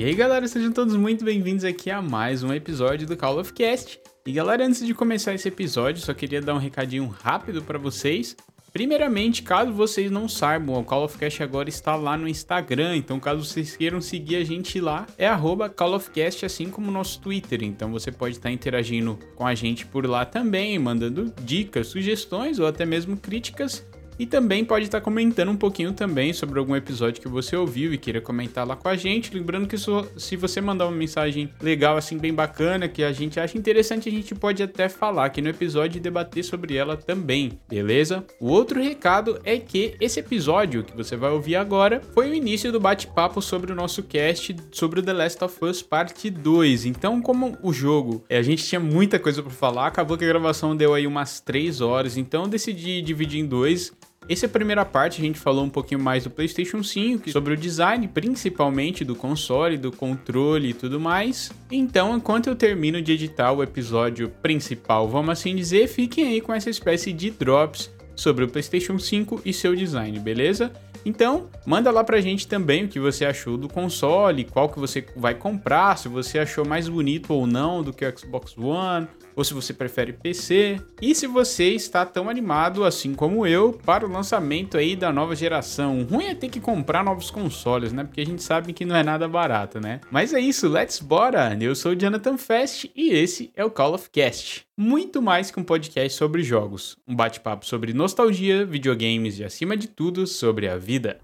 E 0.00 0.04
aí 0.04 0.14
galera, 0.14 0.48
sejam 0.48 0.72
todos 0.72 0.96
muito 0.96 1.22
bem-vindos 1.26 1.62
aqui 1.62 1.90
a 1.90 2.00
mais 2.00 2.42
um 2.42 2.54
episódio 2.54 3.06
do 3.06 3.18
Call 3.18 3.38
of 3.38 3.52
Cast. 3.52 4.00
E 4.24 4.32
galera, 4.32 4.64
antes 4.64 4.86
de 4.86 4.94
começar 4.94 5.34
esse 5.34 5.46
episódio, 5.46 6.00
só 6.00 6.14
queria 6.14 6.40
dar 6.40 6.54
um 6.54 6.58
recadinho 6.58 7.06
rápido 7.06 7.60
para 7.60 7.78
vocês. 7.78 8.34
Primeiramente, 8.72 9.42
caso 9.42 9.74
vocês 9.74 10.10
não 10.10 10.26
saibam, 10.26 10.80
o 10.80 10.84
Call 10.84 11.04
of 11.04 11.18
Cast 11.18 11.42
agora 11.42 11.68
está 11.68 11.96
lá 11.96 12.16
no 12.16 12.26
Instagram, 12.26 12.96
então 12.96 13.20
caso 13.20 13.44
vocês 13.44 13.76
queiram 13.76 14.00
seguir 14.00 14.36
a 14.36 14.42
gente 14.42 14.80
lá, 14.80 15.06
é 15.18 15.26
arroba 15.26 15.68
Call 15.68 15.92
of 15.92 16.10
Cast, 16.10 16.46
assim 16.46 16.70
como 16.70 16.88
o 16.88 16.90
nosso 16.90 17.20
Twitter. 17.20 17.62
Então 17.62 17.92
você 17.92 18.10
pode 18.10 18.36
estar 18.36 18.50
interagindo 18.50 19.18
com 19.36 19.46
a 19.46 19.54
gente 19.54 19.84
por 19.84 20.06
lá 20.06 20.24
também, 20.24 20.78
mandando 20.78 21.30
dicas, 21.42 21.88
sugestões 21.88 22.58
ou 22.58 22.66
até 22.66 22.86
mesmo 22.86 23.18
críticas. 23.18 23.84
E 24.20 24.26
também 24.26 24.66
pode 24.66 24.84
estar 24.84 25.00
comentando 25.00 25.48
um 25.48 25.56
pouquinho 25.56 25.94
também 25.94 26.34
sobre 26.34 26.58
algum 26.58 26.76
episódio 26.76 27.22
que 27.22 27.26
você 27.26 27.56
ouviu 27.56 27.94
e 27.94 27.96
queira 27.96 28.20
comentar 28.20 28.66
lá 28.66 28.76
com 28.76 28.86
a 28.86 28.94
gente. 28.94 29.32
Lembrando 29.32 29.66
que 29.66 29.78
se 29.78 30.36
você 30.36 30.60
mandar 30.60 30.88
uma 30.88 30.94
mensagem 30.94 31.50
legal, 31.58 31.96
assim, 31.96 32.18
bem 32.18 32.34
bacana, 32.34 32.86
que 32.86 33.02
a 33.02 33.12
gente 33.12 33.40
acha 33.40 33.56
interessante, 33.56 34.10
a 34.10 34.12
gente 34.12 34.34
pode 34.34 34.62
até 34.62 34.90
falar 34.90 35.24
aqui 35.24 35.40
no 35.40 35.48
episódio 35.48 35.96
e 35.96 36.02
debater 36.02 36.44
sobre 36.44 36.76
ela 36.76 36.98
também, 36.98 37.58
beleza? 37.66 38.22
O 38.38 38.50
outro 38.50 38.78
recado 38.78 39.40
é 39.42 39.58
que 39.58 39.94
esse 39.98 40.20
episódio 40.20 40.84
que 40.84 40.94
você 40.94 41.16
vai 41.16 41.30
ouvir 41.30 41.56
agora 41.56 42.02
foi 42.12 42.28
o 42.28 42.34
início 42.34 42.70
do 42.70 42.78
bate-papo 42.78 43.40
sobre 43.40 43.72
o 43.72 43.74
nosso 43.74 44.02
cast 44.02 44.54
sobre 44.70 45.00
o 45.00 45.02
The 45.02 45.14
Last 45.14 45.42
of 45.42 45.64
Us 45.64 45.80
Parte 45.80 46.28
2. 46.28 46.84
Então, 46.84 47.22
como 47.22 47.56
o 47.62 47.72
jogo, 47.72 48.22
a 48.28 48.42
gente 48.42 48.62
tinha 48.66 48.80
muita 48.80 49.18
coisa 49.18 49.42
para 49.42 49.50
falar, 49.50 49.86
acabou 49.86 50.18
que 50.18 50.24
a 50.26 50.28
gravação 50.28 50.76
deu 50.76 50.92
aí 50.92 51.06
umas 51.06 51.40
3 51.40 51.80
horas, 51.80 52.18
então 52.18 52.42
eu 52.42 52.48
decidi 52.50 53.00
dividir 53.00 53.40
em 53.40 53.46
dois. 53.46 53.98
Essa 54.30 54.46
é 54.46 54.48
a 54.48 54.50
primeira 54.50 54.84
parte, 54.84 55.20
a 55.20 55.24
gente 55.24 55.40
falou 55.40 55.64
um 55.64 55.68
pouquinho 55.68 56.00
mais 56.00 56.22
do 56.22 56.30
PlayStation 56.30 56.84
5, 56.84 57.32
sobre 57.32 57.54
o 57.54 57.56
design, 57.56 58.06
principalmente 58.06 59.04
do 59.04 59.16
console, 59.16 59.76
do 59.76 59.90
controle 59.90 60.68
e 60.68 60.72
tudo 60.72 61.00
mais. 61.00 61.50
Então, 61.68 62.16
enquanto 62.16 62.46
eu 62.46 62.54
termino 62.54 63.02
de 63.02 63.10
editar 63.10 63.50
o 63.50 63.60
episódio 63.60 64.28
principal, 64.40 65.08
vamos 65.08 65.30
assim 65.30 65.56
dizer, 65.56 65.88
fiquem 65.88 66.28
aí 66.28 66.40
com 66.40 66.54
essa 66.54 66.70
espécie 66.70 67.12
de 67.12 67.28
drops 67.28 67.90
sobre 68.14 68.44
o 68.44 68.48
PlayStation 68.48 69.00
5 69.00 69.42
e 69.44 69.52
seu 69.52 69.74
design, 69.74 70.16
beleza? 70.20 70.70
Então, 71.04 71.48
manda 71.66 71.90
lá 71.90 72.04
pra 72.04 72.20
gente 72.20 72.46
também 72.46 72.84
o 72.84 72.88
que 72.88 73.00
você 73.00 73.24
achou 73.24 73.56
do 73.56 73.68
console, 73.68 74.44
qual 74.44 74.68
que 74.68 74.78
você 74.78 75.04
vai 75.16 75.34
comprar, 75.34 75.98
se 75.98 76.06
você 76.08 76.38
achou 76.38 76.64
mais 76.64 76.88
bonito 76.88 77.34
ou 77.34 77.48
não 77.48 77.82
do 77.82 77.92
que 77.92 78.06
o 78.06 78.18
Xbox 78.18 78.56
One, 78.56 79.08
ou 79.34 79.44
se 79.44 79.54
você 79.54 79.72
prefere 79.72 80.12
PC, 80.12 80.80
e 81.00 81.14
se 81.14 81.26
você 81.26 81.70
está 81.70 82.04
tão 82.04 82.28
animado 82.28 82.84
assim 82.84 83.14
como 83.14 83.46
eu 83.46 83.72
para 83.72 84.06
o 84.06 84.10
lançamento 84.10 84.76
aí 84.76 84.96
da 84.96 85.12
nova 85.12 85.34
geração. 85.34 86.00
O 86.00 86.04
ruim 86.04 86.26
é 86.26 86.34
ter 86.34 86.48
que 86.48 86.60
comprar 86.60 87.04
novos 87.04 87.30
consoles, 87.30 87.92
né? 87.92 88.04
Porque 88.04 88.20
a 88.20 88.26
gente 88.26 88.42
sabe 88.42 88.72
que 88.72 88.84
não 88.84 88.96
é 88.96 89.02
nada 89.02 89.28
barato, 89.28 89.80
né? 89.80 90.00
Mas 90.10 90.32
é 90.34 90.40
isso, 90.40 90.68
let's 90.68 91.00
bora! 91.00 91.56
Eu 91.60 91.74
sou 91.74 91.92
o 91.92 91.96
Jonathan 91.96 92.36
Fest 92.36 92.86
e 92.94 93.10
esse 93.10 93.50
é 93.54 93.64
o 93.64 93.70
Call 93.70 93.94
of 93.94 94.10
Cast. 94.10 94.66
Muito 94.76 95.20
mais 95.20 95.50
que 95.50 95.60
um 95.60 95.64
podcast 95.64 96.16
sobre 96.16 96.42
jogos, 96.42 96.96
um 97.06 97.14
bate-papo 97.14 97.66
sobre 97.66 97.92
nostalgia, 97.92 98.64
videogames 98.64 99.38
e 99.38 99.44
acima 99.44 99.76
de 99.76 99.88
tudo 99.88 100.26
sobre 100.26 100.68
a 100.68 100.76
vida. 100.76 101.20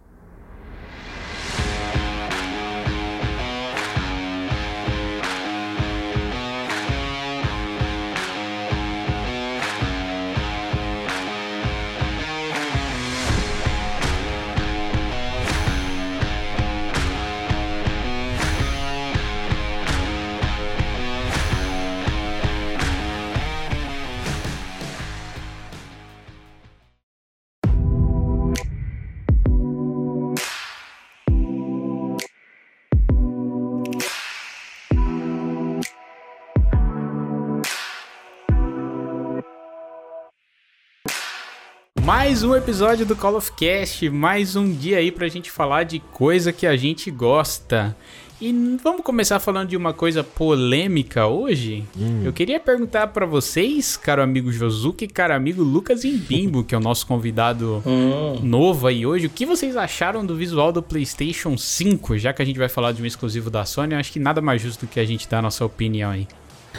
Mais 42.07 42.45
um 42.45 42.55
episódio 42.55 43.05
do 43.05 43.17
Call 43.17 43.35
of 43.35 43.51
Cast, 43.51 44.09
mais 44.11 44.55
um 44.55 44.73
dia 44.73 44.99
aí 44.99 45.11
pra 45.11 45.27
gente 45.27 45.51
falar 45.51 45.83
de 45.83 45.99
coisa 45.99 46.53
que 46.53 46.65
a 46.65 46.77
gente 46.77 47.11
gosta. 47.11 47.97
E 48.41 48.53
vamos 48.81 49.03
começar 49.03 49.41
falando 49.41 49.71
de 49.71 49.77
uma 49.77 49.93
coisa 49.93 50.23
polêmica 50.23 51.27
hoje? 51.27 51.83
Hum. 51.99 52.23
Eu 52.25 52.33
queria 52.33 52.61
perguntar 52.61 53.09
para 53.09 53.27
vocês, 53.27 53.97
caro 53.97 54.23
amigo 54.23 54.53
Josuke 54.53 55.05
e 55.05 55.09
caro 55.09 55.35
amigo 55.35 55.65
Lucas 55.65 56.05
Imbimbo, 56.05 56.63
que 56.63 56.77
é 56.77 56.79
o 56.79 56.81
nosso 56.81 57.05
convidado 57.09 57.83
hum. 57.85 58.39
novo 58.41 58.87
aí 58.87 59.05
hoje, 59.05 59.27
o 59.27 59.31
que 59.31 59.45
vocês 59.45 59.77
acharam 59.77 60.25
do 60.25 60.37
visual 60.37 60.71
do 60.71 60.85
PlayStation 60.85 61.59
5? 61.59 62.19
Já 62.19 62.33
que 62.33 62.41
a 62.41 62.45
gente 62.45 62.59
vai 62.61 62.69
falar 62.69 62.93
de 62.93 63.03
um 63.03 63.07
exclusivo 63.07 63.51
da 63.51 63.65
Sony, 63.65 63.95
eu 63.95 63.99
acho 63.99 64.13
que 64.13 64.21
nada 64.21 64.41
mais 64.41 64.63
justo 64.63 64.87
do 64.87 64.89
que 64.89 65.01
a 65.01 65.05
gente 65.05 65.29
dar 65.29 65.41
a 65.41 65.43
nossa 65.43 65.65
opinião 65.65 66.13
aí. 66.13 66.29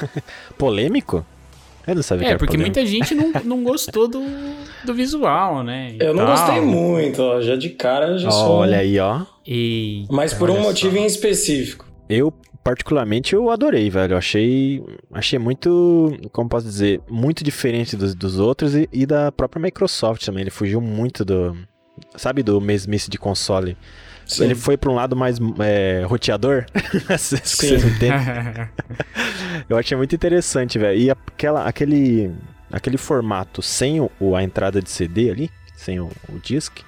Polêmico? 0.58 1.26
Eu 1.88 1.96
não 1.96 2.04
sabia 2.04 2.28
é, 2.28 2.32
que 2.34 2.38
porque 2.38 2.58
muita 2.58 2.86
gente 2.86 3.16
não, 3.16 3.32
não 3.46 3.64
gostou 3.64 4.10
do, 4.10 4.22
do 4.84 4.94
visual, 4.94 5.64
né? 5.64 5.96
Eu 5.98 6.14
não 6.14 6.26
tal. 6.26 6.36
gostei 6.36 6.62
muito, 6.62 7.22
ó. 7.22 7.42
Já 7.42 7.56
de 7.56 7.70
cara 7.70 8.18
já 8.18 8.30
sou. 8.30 8.58
Olha 8.58 8.80
aí, 8.80 9.00
ó. 9.00 9.22
E... 9.48 10.06
Mas 10.12 10.34
por 10.34 10.50
um 10.50 10.60
motivo 10.60 10.96
só. 10.96 11.02
em 11.02 11.06
específico. 11.06 11.88
Eu, 12.10 12.34
particularmente, 12.62 13.34
eu 13.34 13.50
adorei, 13.50 13.90
velho. 13.90 14.14
Eu 14.14 14.18
achei, 14.18 14.84
achei 15.14 15.40
muito, 15.40 16.12
como 16.34 16.50
posso 16.50 16.66
dizer, 16.66 17.00
muito 17.10 17.42
diferente 17.42 17.96
dos, 17.96 18.14
dos 18.14 18.38
outros 18.38 18.76
e, 18.76 18.90
e 18.92 19.06
da 19.06 19.32
própria 19.32 19.62
Microsoft 19.62 20.26
também. 20.26 20.42
Ele 20.42 20.50
fugiu 20.52 20.82
muito 20.82 21.24
do, 21.24 21.56
sabe, 22.16 22.44
do 22.44 22.60
mesmice 22.60 23.10
de 23.10 23.18
console. 23.18 23.78
Sim. 24.26 24.44
Ele 24.44 24.56
foi 24.56 24.76
para 24.76 24.92
um 24.92 24.96
lado 24.96 25.16
mais 25.16 25.38
é, 25.60 26.04
roteador. 26.06 26.66
Vocês 27.10 27.84
entendem? 27.84 28.12
Eu 29.70 29.78
achei 29.78 29.96
muito 29.96 30.14
interessante, 30.14 30.78
velho. 30.78 31.00
E 31.00 31.10
aquela, 31.10 31.64
aquele, 31.64 32.32
aquele 32.72 32.98
formato 32.98 33.62
sem 33.62 34.02
o, 34.02 34.36
a 34.36 34.44
entrada 34.44 34.82
de 34.82 34.90
CD 34.90 35.30
ali, 35.32 35.50
sem 35.76 36.00
o, 36.00 36.10
o 36.30 36.40
disc, 36.40 36.82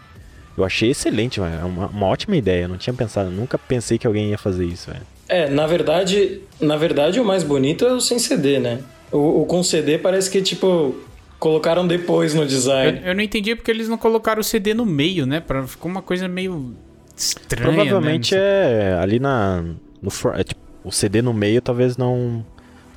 eu 0.57 0.65
achei 0.65 0.91
excelente, 0.91 1.39
velho. 1.39 1.55
É 1.55 1.63
uma, 1.63 1.87
uma 1.87 2.05
ótima 2.07 2.35
ideia. 2.35 2.63
Eu 2.63 2.69
não 2.69 2.77
tinha 2.77 2.93
pensado, 2.93 3.29
nunca 3.31 3.57
pensei 3.57 3.97
que 3.97 4.05
alguém 4.05 4.29
ia 4.29 4.37
fazer 4.37 4.65
isso, 4.65 4.91
velho. 4.91 5.05
É, 5.29 5.49
na 5.49 5.65
verdade, 5.65 6.41
na 6.59 6.75
verdade 6.75 7.19
o 7.19 7.25
mais 7.25 7.43
bonito 7.43 7.85
é 7.85 7.93
o 7.93 8.01
sem 8.01 8.19
CD, 8.19 8.59
né? 8.59 8.79
O, 9.11 9.41
o 9.41 9.45
com 9.45 9.63
CD 9.63 9.97
parece 9.97 10.29
que, 10.29 10.41
tipo, 10.41 10.95
colocaram 11.39 11.87
depois 11.87 12.33
no 12.33 12.45
design. 12.45 12.99
Eu, 12.99 13.07
eu, 13.07 13.15
não 13.15 13.23
entendi 13.23 13.55
porque 13.55 13.71
eles 13.71 13.87
não 13.87 13.97
colocaram 13.97 14.41
o 14.41 14.43
CD 14.43 14.73
no 14.73 14.85
meio, 14.85 15.25
né? 15.25 15.39
Pra, 15.39 15.65
ficou 15.65 15.89
uma 15.89 16.01
coisa 16.01 16.27
meio 16.27 16.75
estranha. 17.15 17.63
Provavelmente 17.63 18.35
né? 18.35 18.41
é 18.41 18.93
ali 18.99 19.19
na. 19.19 19.63
No, 20.01 20.11
é, 20.35 20.43
tipo, 20.43 20.61
o 20.83 20.91
CD 20.91 21.21
no 21.21 21.33
meio 21.33 21.61
talvez 21.61 21.97
não. 21.97 22.45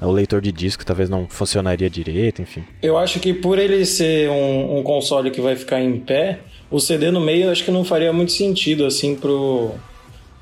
O 0.00 0.10
leitor 0.10 0.40
de 0.40 0.50
disco 0.50 0.84
talvez 0.84 1.08
não 1.08 1.28
funcionaria 1.28 1.88
direito, 1.88 2.42
enfim. 2.42 2.64
Eu 2.82 2.98
acho 2.98 3.20
que 3.20 3.32
por 3.32 3.56
ele 3.56 3.86
ser 3.86 4.28
um, 4.28 4.78
um 4.78 4.82
console 4.82 5.30
que 5.30 5.40
vai 5.40 5.54
ficar 5.54 5.80
em 5.80 6.00
pé, 6.00 6.40
o 6.68 6.80
CD 6.80 7.12
no 7.12 7.20
meio 7.20 7.52
acho 7.52 7.64
que 7.64 7.70
não 7.70 7.84
faria 7.84 8.12
muito 8.12 8.32
sentido, 8.32 8.84
assim, 8.84 9.14
pro, 9.14 9.70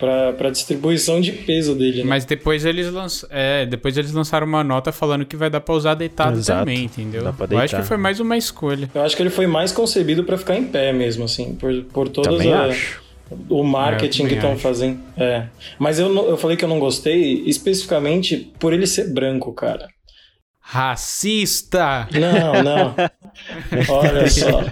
pra, 0.00 0.32
pra 0.32 0.50
distribuição 0.50 1.20
de 1.20 1.30
peso 1.30 1.74
dele, 1.74 1.98
né? 1.98 2.08
Mas 2.08 2.24
depois 2.24 2.64
eles, 2.64 2.90
lanç... 2.90 3.24
é, 3.30 3.66
depois 3.66 3.96
eles 3.96 4.12
lançaram 4.12 4.46
uma 4.46 4.64
nota 4.64 4.90
falando 4.90 5.26
que 5.26 5.36
vai 5.36 5.50
dar 5.50 5.60
pra 5.60 5.74
usar 5.74 5.94
deitado 5.94 6.38
Exato. 6.38 6.60
também, 6.60 6.84
entendeu? 6.84 7.22
Dá 7.22 7.32
pra 7.32 7.46
deitar. 7.46 7.62
Eu 7.62 7.64
acho 7.64 7.76
que 7.76 7.82
foi 7.82 7.98
mais 7.98 8.18
uma 8.18 8.36
escolha. 8.36 8.90
Eu 8.92 9.02
acho 9.02 9.14
que 9.14 9.22
ele 9.22 9.30
foi 9.30 9.46
mais 9.46 9.70
concebido 9.70 10.24
para 10.24 10.38
ficar 10.38 10.56
em 10.56 10.64
pé 10.64 10.92
mesmo, 10.92 11.24
assim, 11.24 11.54
por, 11.54 11.84
por 11.84 12.08
todas 12.08 12.32
também 12.32 12.52
as... 12.52 12.70
Acho 12.70 13.10
o 13.48 13.62
marketing 13.62 14.24
é, 14.24 14.28
que 14.28 14.34
estão 14.34 14.58
fazendo. 14.58 15.00
É. 15.16 15.46
Mas 15.78 16.00
eu, 16.00 16.12
eu 16.28 16.36
falei 16.36 16.56
que 16.56 16.64
eu 16.64 16.68
não 16.68 16.80
gostei 16.80 17.44
especificamente 17.46 18.36
por 18.58 18.72
ele 18.72 18.88
ser 18.88 19.12
branco, 19.12 19.52
cara. 19.52 19.88
Racista! 20.58 22.08
Não, 22.12 22.62
não. 22.62 22.94
Olha 23.88 24.28
só. 24.28 24.64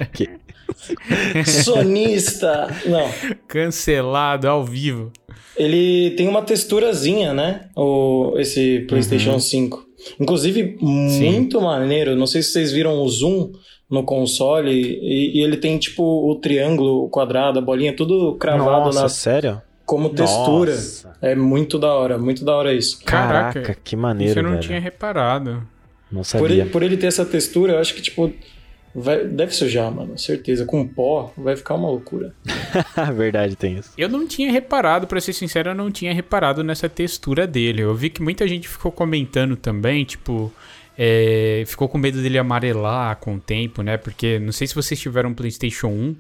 Sonista! 1.64 2.69
Não. 2.87 3.08
Cancelado 3.46 4.49
ao 4.49 4.64
vivo. 4.64 5.12
Ele 5.56 6.12
tem 6.12 6.29
uma 6.29 6.43
texturazinha, 6.43 7.35
né? 7.35 7.69
O, 7.76 8.35
esse 8.38 8.85
PlayStation 8.88 9.32
uhum. 9.32 9.40
5. 9.40 9.87
Inclusive, 10.20 10.76
muito 10.81 11.58
Sim. 11.58 11.64
maneiro. 11.64 12.14
Não 12.14 12.26
sei 12.26 12.43
se 12.43 12.52
vocês 12.52 12.73
viram 12.73 13.02
o 13.02 13.08
zoom 13.08 13.52
no 13.90 14.05
console 14.05 14.70
e, 14.70 15.38
e, 15.38 15.43
ele 15.43 15.56
tem 15.56 15.79
tipo 15.79 16.02
o 16.02 16.37
triângulo, 16.37 17.05
o 17.05 17.08
quadrado, 17.08 17.58
a 17.58 17.62
bolinha, 17.62 17.96
tudo 17.96 18.37
cravado 18.37 18.87
Nossa, 18.87 19.02
na. 19.02 19.08
sério? 19.08 19.62
Como 19.85 20.11
textura. 20.11 20.73
Nossa. 20.73 21.17
É 21.23 21.35
muito 21.35 21.79
da 21.79 21.93
hora, 21.94 22.19
muito 22.19 22.44
da 22.44 22.55
hora 22.55 22.75
isso. 22.75 23.00
Caraca, 23.05 23.62
Caraca 23.62 23.81
que 23.82 23.96
maneiro. 23.96 24.31
Isso 24.31 24.38
eu 24.38 24.43
não 24.43 24.50
velho. 24.50 24.62
tinha 24.62 24.79
reparado. 24.79 25.67
Não 26.12 26.23
sabia. 26.23 26.46
Por 26.46 26.50
ele, 26.50 26.70
por 26.70 26.82
ele 26.82 26.96
ter 26.96 27.06
essa 27.06 27.25
textura, 27.25 27.75
eu 27.75 27.79
acho 27.79 27.94
que 27.94 28.02
tipo 28.02 28.31
vai, 29.00 29.25
deve 29.27 29.55
sujar, 29.55 29.91
mano, 29.91 30.19
certeza. 30.19 30.65
Com 30.65 30.87
pó, 30.87 31.33
vai 31.37 31.56
ficar 31.56 31.75
uma 31.75 31.89
loucura. 31.89 32.35
Verdade, 33.15 33.56
tem 33.56 33.79
isso. 33.79 33.93
Eu 33.97 34.09
não 34.09 34.27
tinha 34.27 34.50
reparado, 34.50 35.06
pra 35.06 35.21
ser 35.21 35.33
sincero, 35.33 35.71
eu 35.71 35.75
não 35.75 35.91
tinha 35.91 36.12
reparado 36.12 36.62
nessa 36.62 36.89
textura 36.89 37.47
dele. 37.47 37.83
Eu 37.83 37.95
vi 37.95 38.11
que 38.11 38.23
muita 38.23 38.47
gente 38.47 38.69
ficou 38.69 38.93
comentando 38.93 39.56
também, 39.56 40.05
tipo. 40.05 40.53
É, 41.00 41.62
ficou 41.65 41.89
com 41.89 41.97
medo 41.97 42.21
dele 42.21 42.39
amarelar 42.39 43.17
com 43.19 43.37
o 43.37 43.39
tempo, 43.39 43.83
né? 43.83 43.97
Porque 43.97 44.41
não 44.41 44.50
sei 44.50 44.67
se 44.67 44.75
vocês 44.75 44.99
tiveram 44.99 45.31
um 45.31 45.35
PlayStation 45.35 45.87
1, 45.87 46.17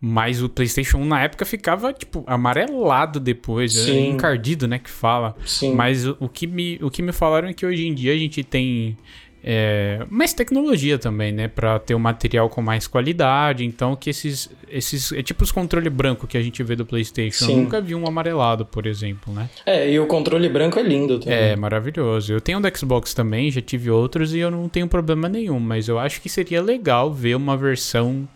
mas 0.00 0.42
o 0.42 0.48
PlayStation 0.48 0.96
1 0.98 1.04
na 1.04 1.22
época 1.22 1.44
ficava, 1.44 1.92
tipo, 1.92 2.24
amarelado 2.26 3.20
depois, 3.20 3.76
é, 3.76 3.80
Sim. 3.80 4.10
encardido, 4.10 4.66
né? 4.66 4.78
Que 4.78 4.90
fala. 4.90 5.36
Sim. 5.44 5.74
Mas 5.74 6.06
o, 6.06 6.16
o 6.20 6.28
que 6.28 6.46
me, 6.46 6.78
o 6.80 6.90
que 6.90 7.02
me 7.02 7.12
falaram 7.12 7.48
é 7.48 7.52
que 7.52 7.66
hoje 7.66 7.86
em 7.86 7.94
dia 7.94 8.12
a 8.14 8.16
gente 8.16 8.42
tem 8.42 8.96
é, 9.46 10.06
mais 10.08 10.32
tecnologia 10.32 10.98
também, 10.98 11.30
né? 11.30 11.48
Pra 11.48 11.78
ter 11.78 11.94
um 11.94 11.98
material 11.98 12.48
com 12.48 12.62
mais 12.62 12.86
qualidade. 12.86 13.62
Então, 13.62 13.94
que 13.94 14.08
esses. 14.08 14.50
esses 14.70 15.12
é 15.12 15.22
tipo 15.22 15.44
os 15.44 15.52
controle 15.52 15.90
branco 15.90 16.26
que 16.26 16.38
a 16.38 16.42
gente 16.42 16.62
vê 16.62 16.74
do 16.74 16.86
PlayStation. 16.86 17.44
Eu 17.44 17.48
Sim. 17.48 17.56
nunca 17.56 17.78
vi 17.78 17.94
um 17.94 18.06
amarelado, 18.06 18.64
por 18.64 18.86
exemplo, 18.86 19.34
né? 19.34 19.50
É, 19.66 19.90
e 19.90 20.00
o 20.00 20.06
controle 20.06 20.48
branco 20.48 20.78
é 20.78 20.82
lindo 20.82 21.20
também. 21.20 21.38
É 21.38 21.56
maravilhoso. 21.56 22.32
Eu 22.32 22.40
tenho 22.40 22.56
um 22.56 22.62
do 22.62 22.78
Xbox 22.78 23.12
também, 23.12 23.50
já 23.50 23.60
tive 23.60 23.90
outros 23.90 24.34
e 24.34 24.38
eu 24.38 24.50
não 24.50 24.66
tenho 24.66 24.88
problema 24.88 25.28
nenhum. 25.28 25.60
Mas 25.60 25.88
eu 25.88 25.98
acho 25.98 26.22
que 26.22 26.30
seria 26.30 26.62
legal 26.62 27.12
ver 27.12 27.36
uma 27.36 27.54
versão 27.54 28.26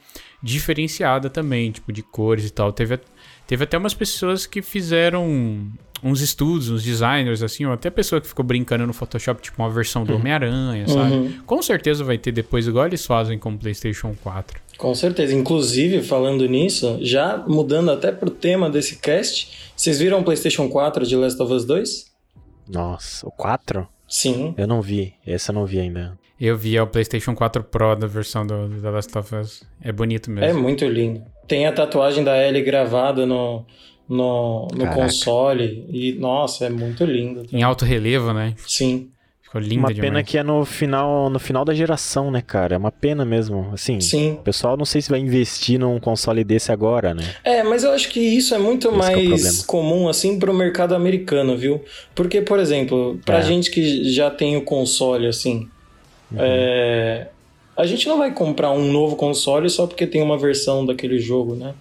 diferenciada 0.42 1.30
também, 1.30 1.70
tipo, 1.70 1.90
de 1.90 2.02
cores 2.02 2.46
e 2.46 2.50
tal. 2.50 2.70
Teve, 2.70 3.00
teve 3.46 3.64
até 3.64 3.78
umas 3.78 3.94
pessoas 3.94 4.44
que 4.44 4.60
fizeram 4.60 5.72
uns 6.02 6.20
estudos, 6.20 6.70
uns 6.70 6.82
designers, 6.82 7.42
assim, 7.42 7.64
ou 7.66 7.72
até 7.72 7.90
pessoa 7.90 8.20
que 8.20 8.26
ficou 8.28 8.44
brincando 8.44 8.86
no 8.86 8.92
Photoshop, 8.92 9.40
tipo, 9.42 9.60
uma 9.62 9.70
versão 9.70 10.04
do 10.04 10.14
Homem-Aranha, 10.16 10.86
sabe? 10.88 11.12
Uhum. 11.14 11.32
Com 11.46 11.60
certeza 11.62 12.04
vai 12.04 12.18
ter 12.18 12.32
depois, 12.32 12.66
igual 12.66 12.86
eles 12.86 13.04
fazem 13.06 13.38
com 13.38 13.50
o 13.50 13.58
PlayStation 13.58 14.14
4. 14.22 14.60
Com 14.76 14.94
certeza. 14.94 15.34
Inclusive, 15.34 16.02
falando 16.02 16.46
nisso, 16.46 16.98
já 17.00 17.42
mudando 17.48 17.90
até 17.90 18.12
pro 18.12 18.30
tema 18.30 18.70
desse 18.70 18.96
cast, 18.96 19.70
vocês 19.76 19.98
viram 19.98 20.20
o 20.20 20.24
PlayStation 20.24 20.68
4 20.68 21.06
de 21.06 21.16
Last 21.16 21.42
of 21.42 21.52
Us 21.52 21.64
2? 21.64 22.06
Nossa, 22.68 23.26
o 23.26 23.30
4? 23.30 23.86
Sim. 24.08 24.54
Eu 24.56 24.66
não 24.66 24.80
vi. 24.80 25.14
Esse 25.26 25.50
eu 25.50 25.54
não 25.54 25.66
vi 25.66 25.80
ainda. 25.80 26.18
Eu 26.40 26.56
vi 26.56 26.78
o 26.78 26.86
PlayStation 26.86 27.34
4 27.34 27.64
Pro 27.64 27.96
da 27.96 28.06
versão 28.06 28.46
do, 28.46 28.68
do 28.68 28.80
The 28.80 28.90
Last 28.90 29.18
of 29.18 29.34
Us. 29.34 29.62
É 29.82 29.90
bonito 29.90 30.30
É 30.30 30.34
mesmo. 30.34 30.62
muito 30.62 30.84
lindo. 30.86 31.22
Tem 31.48 31.66
a 31.66 31.72
tatuagem 31.72 32.22
da 32.22 32.36
Ellie 32.46 32.62
gravada 32.62 33.26
no, 33.26 33.64
no, 34.08 34.68
no 34.74 34.86
console. 34.94 35.84
E, 35.90 36.12
nossa, 36.14 36.66
é 36.66 36.70
muito 36.70 37.04
lindo. 37.04 37.44
Em 37.52 37.62
alto 37.62 37.84
relevo, 37.84 38.32
né? 38.32 38.54
Sim, 38.66 39.08
Ficou 39.42 39.62
linda 39.62 39.80
uma 39.86 39.94
demais. 39.94 40.10
pena 40.10 40.22
que 40.22 40.36
é 40.36 40.42
no 40.42 40.62
final, 40.66 41.30
no 41.30 41.38
final 41.38 41.64
da 41.64 41.72
geração, 41.72 42.30
né, 42.30 42.42
cara? 42.42 42.74
É 42.74 42.78
uma 42.78 42.92
pena 42.92 43.24
mesmo. 43.24 43.70
Assim, 43.72 43.98
sim. 43.98 44.32
o 44.32 44.36
pessoal 44.42 44.76
não 44.76 44.84
sei 44.84 45.00
se 45.00 45.08
vai 45.08 45.20
investir 45.20 45.78
num 45.80 45.98
console 45.98 46.44
desse 46.44 46.70
agora, 46.70 47.14
né? 47.14 47.24
É, 47.42 47.62
mas 47.62 47.82
eu 47.82 47.92
acho 47.92 48.10
que 48.10 48.20
isso 48.20 48.54
é 48.54 48.58
muito 48.58 48.88
Esse 48.88 48.94
é 48.94 48.98
mais 48.98 49.12
problema. 49.28 49.64
comum, 49.66 50.06
assim, 50.08 50.38
pro 50.38 50.52
mercado 50.52 50.94
americano, 50.94 51.56
viu? 51.56 51.82
Porque, 52.14 52.42
por 52.42 52.58
exemplo, 52.58 53.18
pra 53.24 53.38
É. 53.38 53.42
gente 53.42 53.70
que 53.70 54.10
já 54.12 54.30
tem 54.30 54.54
o 54.58 54.62
console, 54.62 55.26
assim, 55.26 55.66
é, 56.36 57.28
a 57.74 57.86
gente 57.86 58.06
não 58.06 58.18
vai 58.18 58.32
comprar 58.34 58.70
um 58.72 58.92
novo 58.92 59.16
console 59.16 59.70
só 59.70 59.86
porque 59.86 60.06
tem 60.06 60.20
uma 60.20 60.36
versão 60.36 60.84
daquele 60.84 61.18
jogo, 61.18 61.54
né? 61.54 61.72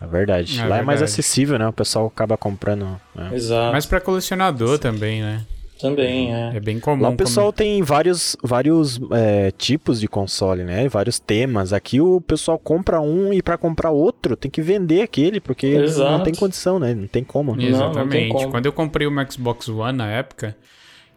É 0.00 0.06
verdade. 0.06 0.58
É 0.60 0.64
Lá 0.66 0.78
é 0.78 0.82
mais 0.82 1.00
verdade. 1.00 1.04
acessível, 1.20 1.58
né? 1.58 1.66
O 1.68 1.72
pessoal 1.72 2.06
acaba 2.06 2.36
comprando. 2.36 3.00
né? 3.14 3.30
Exato. 3.32 3.72
Mas 3.72 3.86
pra 3.86 4.00
colecionador 4.00 4.78
também, 4.78 5.22
né? 5.22 5.42
Também, 5.80 6.34
é. 6.34 6.56
É 6.56 6.60
bem 6.60 6.80
comum. 6.80 7.02
Lá 7.02 7.10
o 7.10 7.16
pessoal 7.16 7.52
tem 7.52 7.82
vários, 7.82 8.34
vários 8.42 8.98
é, 9.12 9.50
tipos 9.50 10.00
de 10.00 10.08
console, 10.08 10.64
né? 10.64 10.88
Vários 10.88 11.18
temas. 11.18 11.70
Aqui 11.74 12.00
o 12.00 12.18
pessoal 12.18 12.58
compra 12.58 12.98
um 13.00 13.30
e 13.30 13.42
pra 13.42 13.58
comprar 13.58 13.90
outro 13.90 14.36
tem 14.36 14.50
que 14.50 14.62
vender 14.62 15.02
aquele, 15.02 15.38
porque 15.38 15.76
não 15.76 15.84
Examer 15.84 16.22
tem 16.22 16.34
condição, 16.34 16.78
né? 16.78 16.94
Não 16.94 17.06
tem 17.06 17.22
como. 17.22 17.50
como- 17.52 17.62
Né? 17.62 17.70
Não, 17.70 17.78
não 17.78 17.92
tem 17.92 18.00
Exatamente. 18.02 18.32
como. 18.32 18.50
Quando 18.50 18.64
eu 18.66 18.72
comprei 18.72 19.06
o 19.06 19.30
Xbox 19.30 19.68
One 19.68 19.98
na 19.98 20.06
época, 20.10 20.56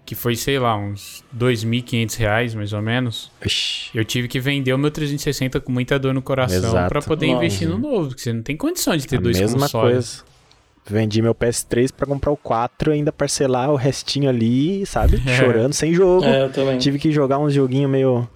que 0.09 0.15
foi, 0.15 0.35
sei 0.35 0.57
lá, 0.57 0.75
uns 0.75 1.23
2.500 1.37 2.17
reais 2.17 2.55
mais 2.55 2.73
ou 2.73 2.81
menos, 2.81 3.31
Ixi, 3.45 3.91
eu 3.93 4.03
tive 4.03 4.27
que 4.27 4.39
vender 4.39 4.73
o 4.73 4.77
meu 4.77 4.89
360 4.89 5.59
com 5.59 5.71
muita 5.71 5.99
dor 5.99 6.15
no 6.15 6.21
coração 6.23 6.87
pra 6.87 6.99
poder 6.99 7.27
investir 7.27 7.69
no 7.69 7.77
novo, 7.77 8.07
porque 8.07 8.23
você 8.23 8.33
não 8.33 8.41
tem 8.41 8.57
condição 8.57 8.97
de 8.97 9.05
ter 9.05 9.17
a 9.17 9.21
dois 9.21 9.39
mesma 9.39 9.59
consoles. 9.59 10.23
coisa. 10.23 10.99
Vendi 10.99 11.21
meu 11.21 11.35
PS3 11.35 11.93
pra 11.95 12.07
comprar 12.07 12.31
o 12.31 12.37
4 12.37 12.91
e 12.91 12.95
ainda 12.95 13.11
parcelar 13.11 13.69
o 13.69 13.75
restinho 13.75 14.27
ali, 14.27 14.83
sabe? 14.87 15.21
É. 15.29 15.37
Chorando, 15.37 15.73
sem 15.73 15.93
jogo. 15.93 16.25
É, 16.25 16.45
eu 16.45 16.49
também. 16.51 16.79
Tive 16.79 16.97
que 16.97 17.11
jogar 17.11 17.37
uns 17.37 17.53
joguinhos 17.53 17.91
meio, 17.91 18.27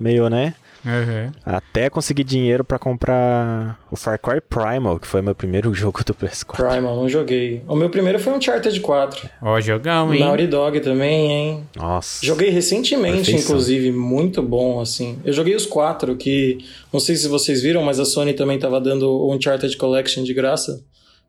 meio, 0.00 0.28
né? 0.28 0.56
Uhum. 0.84 1.30
Até 1.44 1.88
conseguir 1.88 2.24
dinheiro 2.24 2.64
pra 2.64 2.78
comprar 2.78 3.78
o 3.90 3.96
Far 3.96 4.18
Cry 4.20 4.40
Primal, 4.40 4.98
que 4.98 5.06
foi 5.06 5.22
meu 5.22 5.34
primeiro 5.34 5.72
jogo 5.74 6.02
do 6.04 6.12
PS4. 6.14 6.56
Primal, 6.56 6.96
não 6.96 7.08
joguei. 7.08 7.62
O 7.68 7.76
meu 7.76 7.88
primeiro 7.88 8.18
foi 8.18 8.32
um 8.32 8.36
Uncharted 8.36 8.80
4. 8.80 9.28
Ó, 9.40 9.60
jogão, 9.60 10.12
hein? 10.12 10.20
Naughty 10.20 10.46
Dog 10.48 10.80
também, 10.80 11.30
hein? 11.30 11.64
Nossa. 11.76 12.24
Joguei 12.26 12.50
recentemente, 12.50 13.16
Perfeição. 13.18 13.40
inclusive, 13.50 13.92
muito 13.92 14.42
bom, 14.42 14.80
assim. 14.80 15.18
Eu 15.24 15.32
joguei 15.32 15.54
os 15.54 15.66
quatro, 15.66 16.16
que 16.16 16.58
não 16.92 16.98
sei 17.00 17.14
se 17.16 17.28
vocês 17.28 17.62
viram, 17.62 17.82
mas 17.82 18.00
a 18.00 18.04
Sony 18.04 18.32
também 18.34 18.58
tava 18.58 18.80
dando 18.80 19.08
o 19.08 19.32
Uncharted 19.34 19.76
Collection 19.76 20.24
de 20.24 20.34
graça 20.34 20.82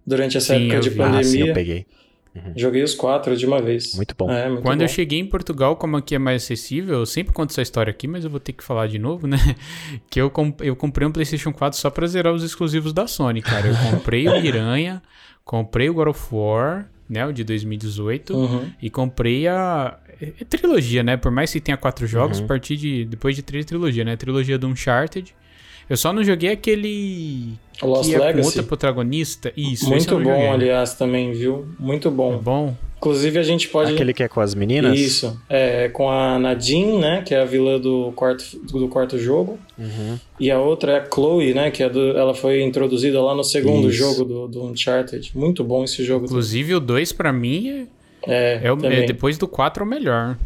durante 0.06 0.36
essa 0.38 0.56
Sim, 0.56 0.62
época 0.64 0.76
eu 0.76 0.82
de 0.82 0.90
vi. 0.90 1.02
Ah, 1.02 1.06
sim, 1.06 1.12
pandemia. 1.40 1.46
eu 1.52 1.54
peguei. 1.54 1.86
Joguei 2.56 2.82
os 2.82 2.96
quatro 2.96 3.38
de 3.38 3.46
uma 3.46 3.62
vez. 3.62 3.96
Muito 3.96 4.16
bom. 4.18 4.30
É, 4.32 4.50
muito 4.50 4.64
Quando 4.64 4.80
bom. 4.80 4.84
eu 4.86 4.88
cheguei 4.88 5.20
em 5.20 5.26
Portugal, 5.26 5.76
como 5.76 5.98
aqui 5.98 6.16
é 6.16 6.20
mais 6.20 6.44
acessível, 6.44 7.00
eu 7.00 7.06
sempre 7.06 7.32
conto 7.34 7.52
essa 7.52 7.62
história 7.62 7.92
aqui, 7.92 8.08
mas 8.08 8.24
eu 8.26 8.30
vou 8.32 8.40
ter 8.40 8.54
que 8.54 8.64
falar 8.64 8.88
de 8.88 8.98
novo, 8.98 9.28
né? 9.28 9.38
Que 10.10 10.20
eu, 10.20 10.30
comp- 10.32 10.62
eu 10.62 10.76
comprei 10.76 11.08
um 11.08 11.12
PlayStation 11.12 11.54
4 11.54 11.80
só 11.80 11.90
pra 11.90 12.08
zerar 12.08 12.34
os 12.34 12.44
exclusivos 12.44 12.92
da 12.94 13.06
Sony, 13.08 13.42
cara. 13.42 13.68
Eu 13.68 13.76
comprei 13.92 14.28
o 14.28 14.42
Miranha, 14.42 15.02
comprei 15.46 15.90
o 15.90 15.94
God 15.94 16.08
of 16.08 16.28
War, 16.32 16.90
né? 17.08 17.26
O 17.26 17.32
de 17.32 17.44
2018, 17.44 18.36
Uhum. 18.36 18.70
e 18.82 18.90
comprei 18.90 19.48
a. 19.48 20.00
é- 20.22 20.34
é 20.42 20.44
trilogia, 20.44 21.04
né? 21.04 21.18
Por 21.18 21.32
mais 21.32 21.52
que 21.54 21.60
tenha 21.62 21.78
quatro 21.78 22.08
jogos, 22.08 22.40
Uhum. 22.40 22.46
a 22.46 22.48
partir 22.48 22.78
de. 22.78 23.06
Depois 23.06 23.36
de 23.36 23.44
três 23.44 23.64
trilogia, 23.66 24.04
né? 24.04 24.14
A 24.14 24.18
trilogia 24.18 24.58
do 24.58 24.68
Uncharted. 24.68 25.36
Eu 25.90 25.98
só 25.98 26.12
não 26.14 26.24
joguei 26.24 26.52
aquele. 26.52 27.54
O 27.82 27.88
Lost 27.88 28.10
que 28.10 28.16
é 28.16 28.20
com 28.20 28.26
Legacy. 28.26 28.48
outra 28.48 28.64
protagonista. 28.64 29.52
Isso, 29.58 29.90
Muito 29.90 30.10
bom, 30.16 30.24
joguei. 30.24 30.48
aliás, 30.48 30.94
também, 30.94 31.32
viu? 31.34 31.66
Muito 31.80 32.08
É 32.08 32.12
bom. 32.12 32.38
bom. 32.38 32.76
Inclusive, 32.98 33.38
a 33.38 33.44
gente 33.44 33.68
pode. 33.68 33.92
Aquele 33.92 34.14
que 34.14 34.24
é 34.24 34.30
com 34.30 34.40
as 34.40 34.56
meninas? 34.56 34.98
Isso. 34.98 35.38
É, 35.50 35.90
com 35.90 36.10
a 36.10 36.40
Nadine, 36.40 36.98
né? 37.00 37.22
Que 37.22 37.36
é 37.36 37.42
a 37.42 37.46
vilã 37.46 37.78
do 37.78 38.14
quarto, 38.16 38.46
do 38.72 38.88
quarto 38.88 39.20
jogo. 39.20 39.60
Uhum. 39.78 40.18
E 40.40 40.50
a 40.50 40.58
outra 40.58 40.94
é 40.94 41.00
a 41.00 41.06
Chloe, 41.14 41.54
né? 41.54 41.70
Que 41.70 41.84
é 41.84 41.90
do, 41.90 42.18
ela 42.18 42.34
foi 42.34 42.64
introduzida 42.64 43.22
lá 43.22 43.36
no 43.36 43.44
segundo 43.44 43.90
Isso. 43.90 43.98
jogo 43.98 44.24
do, 44.24 44.48
do 44.48 44.64
Uncharted. 44.64 45.32
Muito 45.36 45.66
bom 45.66 45.84
esse 45.84 46.02
jogo. 46.06 46.25
Inclusive, 46.28 46.75
o 46.75 46.80
2 46.80 47.12
pra 47.12 47.34
mim 47.34 47.88
É, 48.25 48.62
é, 48.63 48.68
é 48.68 48.72
o, 48.72 48.78
também. 48.78 49.00
é 49.00 49.06
depois 49.06 49.38
do 49.38 49.50
4 49.50 49.84
é 49.84 49.86
o 49.86 49.90
melhor. 49.90 50.38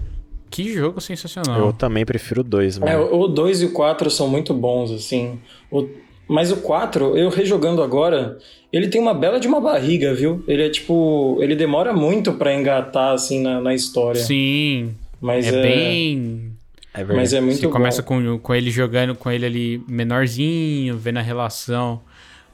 Que 0.49 0.71
jogo 0.73 0.99
sensacional. 1.01 1.59
Eu 1.59 1.73
também 1.73 2.05
prefiro 2.05 2.43
dois, 2.43 2.77
mano. 2.77 2.91
É, 2.91 2.97
o 2.97 3.27
2 3.27 3.61
e 3.61 3.65
o 3.65 3.71
4 3.71 4.09
são 4.09 4.27
muito 4.27 4.53
bons, 4.53 4.91
assim. 4.91 5.39
O- 5.71 5.87
mas 6.27 6.51
o 6.51 6.57
4, 6.57 7.17
eu 7.17 7.29
rejogando 7.29 7.81
agora, 7.81 8.37
ele 8.71 8.87
tem 8.89 8.99
uma 8.99 9.13
bela 9.13 9.39
de 9.39 9.47
uma 9.47 9.61
barriga, 9.61 10.13
viu? 10.13 10.43
Ele 10.47 10.63
é 10.63 10.69
tipo. 10.69 11.37
Ele 11.41 11.55
demora 11.55 11.93
muito 11.93 12.33
pra 12.33 12.53
engatar, 12.53 13.13
assim, 13.13 13.41
na, 13.41 13.61
na 13.61 13.73
história. 13.73 14.19
Sim, 14.21 14.93
Mas 15.21 15.45
é, 15.47 15.57
é, 15.57 15.61
bem. 15.61 16.51
É 16.93 16.97
verdade. 16.97 17.17
Mas 17.19 17.33
é 17.33 17.39
muito 17.41 17.59
Você 17.59 17.67
bom. 17.67 17.71
começa 17.73 18.03
com, 18.03 18.37
com 18.39 18.55
ele 18.55 18.69
jogando 18.71 19.15
com 19.15 19.29
ele 19.31 19.45
ali 19.45 19.81
menorzinho, 19.87 20.97
vendo 20.97 21.17
a 21.17 21.21
relação 21.21 22.01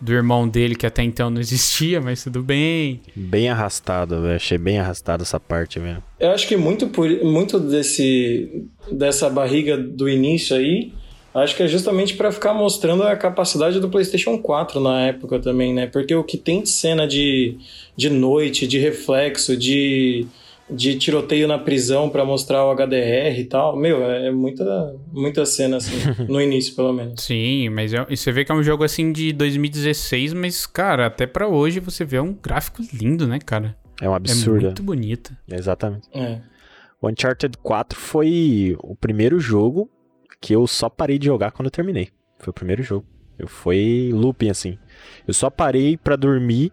do 0.03 0.11
irmão 0.11 0.47
dele 0.47 0.75
que 0.75 0.85
até 0.85 1.01
então 1.01 1.29
não 1.29 1.39
existia, 1.39 2.01
mas 2.01 2.23
tudo 2.23 2.43
bem. 2.43 2.99
Bem 3.15 3.47
arrastado, 3.49 4.21
velho. 4.21 4.35
Achei 4.35 4.57
bem 4.57 4.77
arrastado 4.77 5.23
essa 5.23 5.39
parte, 5.39 5.79
velho. 5.79 6.03
Eu 6.19 6.31
acho 6.31 6.45
que 6.47 6.57
muito, 6.57 6.87
por, 6.87 7.09
muito 7.23 7.57
desse, 7.57 8.67
dessa 8.91 9.29
barriga 9.29 9.77
do 9.77 10.09
início 10.09 10.57
aí, 10.57 10.91
acho 11.33 11.55
que 11.55 11.63
é 11.63 11.67
justamente 11.67 12.15
pra 12.15 12.31
ficar 12.33 12.53
mostrando 12.53 13.03
a 13.03 13.15
capacidade 13.15 13.79
do 13.79 13.89
PlayStation 13.89 14.37
4 14.37 14.81
na 14.81 15.07
época 15.07 15.39
também, 15.39 15.73
né? 15.73 15.87
Porque 15.87 16.13
o 16.13 16.23
que 16.23 16.37
tem 16.37 16.61
de 16.61 16.69
cena 16.69 17.07
de, 17.07 17.57
de 17.95 18.09
noite, 18.09 18.67
de 18.67 18.77
reflexo, 18.79 19.55
de, 19.55 20.27
de 20.73 20.97
tiroteio 20.97 21.47
na 21.47 21.57
prisão 21.59 22.09
pra 22.09 22.25
mostrar 22.25 22.65
o 22.65 22.71
HDR 22.75 23.39
e 23.39 23.45
tal, 23.45 23.75
meu, 23.77 24.03
é 24.03 24.31
muita, 24.31 24.95
muita 25.11 25.45
cena 25.45 25.77
assim, 25.77 25.95
no 26.27 26.41
início 26.41 26.75
pelo 26.75 26.91
menos. 26.93 27.21
Sim, 27.23 27.69
mas 27.69 27.93
é- 27.93 28.05
e 28.09 28.17
você 28.17 28.31
vê 28.31 28.43
que 28.43 28.51
é 28.51 28.55
um 28.55 28.63
jogo 28.63 28.83
assim 28.83 29.11
de 29.11 29.31
2016, 29.33 30.33
mas, 30.33 30.65
cara, 30.65 31.05
até 31.07 31.25
pra 31.27 31.47
hoje 31.47 31.79
você 31.79 32.03
vê 32.03 32.19
um 32.19 32.33
gráfico 32.33 32.81
lindo, 32.93 33.27
né, 33.27 33.39
cara? 33.39 33.75
É 34.01 34.09
um 34.09 34.13
É 34.13 34.15
absurdo. 34.17 34.65
muito 34.65 34.83
bonito. 34.83 35.35
Exatamente. 35.49 36.07
É. 36.13 36.39
O 37.01 37.07
Uncharted 37.09 37.57
4 37.61 37.99
foi 37.99 38.75
o 38.81 38.95
primeiro 38.95 39.39
jogo 39.39 39.89
que 40.41 40.53
eu 40.55 40.65
só 40.67 40.89
parei 40.89 41.17
de 41.19 41.25
jogar 41.27 41.51
quando 41.51 41.67
eu 41.67 41.71
terminei. 41.71 42.09
Foi 42.39 42.49
o 42.51 42.53
primeiro 42.53 42.81
jogo. 42.83 43.05
Eu 43.37 43.47
fui 43.47 44.09
looping, 44.13 44.49
assim. 44.49 44.77
Eu 45.27 45.33
só 45.33 45.49
parei 45.49 45.97
pra 45.97 46.15
dormir 46.15 46.71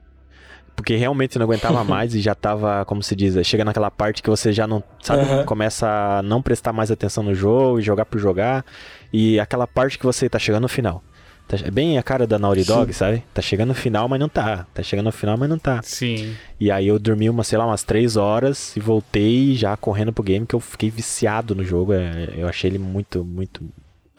porque 0.81 0.97
realmente 0.97 1.39
não 1.39 1.45
aguentava 1.45 1.85
mais 1.85 2.15
e 2.15 2.21
já 2.21 2.35
tava, 2.35 2.85
como 2.87 3.03
se 3.03 3.15
diz, 3.15 3.47
chega 3.47 3.65
naquela 3.65 3.91
parte 3.91 4.23
que 4.23 4.31
você 4.31 4.51
já 4.51 4.67
não, 4.67 4.83
sabe, 5.03 5.31
uhum. 5.31 5.45
começa 5.45 5.87
a 5.87 6.23
não 6.23 6.41
prestar 6.41 6.73
mais 6.73 6.91
atenção 6.91 7.23
no 7.23 7.35
jogo 7.35 7.79
e 7.79 7.83
jogar 7.83 8.07
por 8.07 8.19
jogar. 8.19 8.65
E 9.13 9.39
aquela 9.39 9.67
parte 9.67 9.99
que 9.99 10.07
você 10.07 10.29
tá 10.29 10.39
chegando 10.39 10.63
no 10.63 10.69
final. 10.69 11.05
Tá, 11.47 11.59
é 11.63 11.71
bem 11.71 11.99
a 11.99 12.03
cara 12.03 12.27
da 12.27 12.39
Naughty 12.39 12.65
Dog, 12.65 12.93
Sim. 12.93 12.99
sabe? 12.99 13.25
Tá 13.35 13.43
chegando 13.43 13.69
no 13.69 13.75
final, 13.75 14.09
mas 14.09 14.19
não 14.19 14.29
tá. 14.29 14.67
Tá 14.73 14.83
chegando 14.83 15.07
no 15.07 15.13
final, 15.13 15.37
mas 15.37 15.51
não 15.51 15.59
tá. 15.59 15.81
Sim. 15.83 16.35
E 16.59 16.71
aí 16.71 16.89
eu 16.89 16.99
dormi 16.99 17.29
uma, 17.29 17.45
sei 17.45 17.59
lá, 17.59 17.67
umas 17.67 17.83
três 17.83 18.17
horas 18.17 18.75
e 18.75 18.81
voltei 18.81 19.55
já 19.55 19.77
correndo 19.77 20.13
pro 20.15 20.25
game, 20.25 20.47
que 20.47 20.55
eu 20.55 20.61
fiquei 20.61 20.89
viciado 20.89 21.55
no 21.55 21.63
jogo. 21.63 21.93
É, 21.93 22.31
eu 22.37 22.49
achei 22.49 22.71
ele 22.71 22.79
muito, 22.79 23.23
muito, 23.23 23.69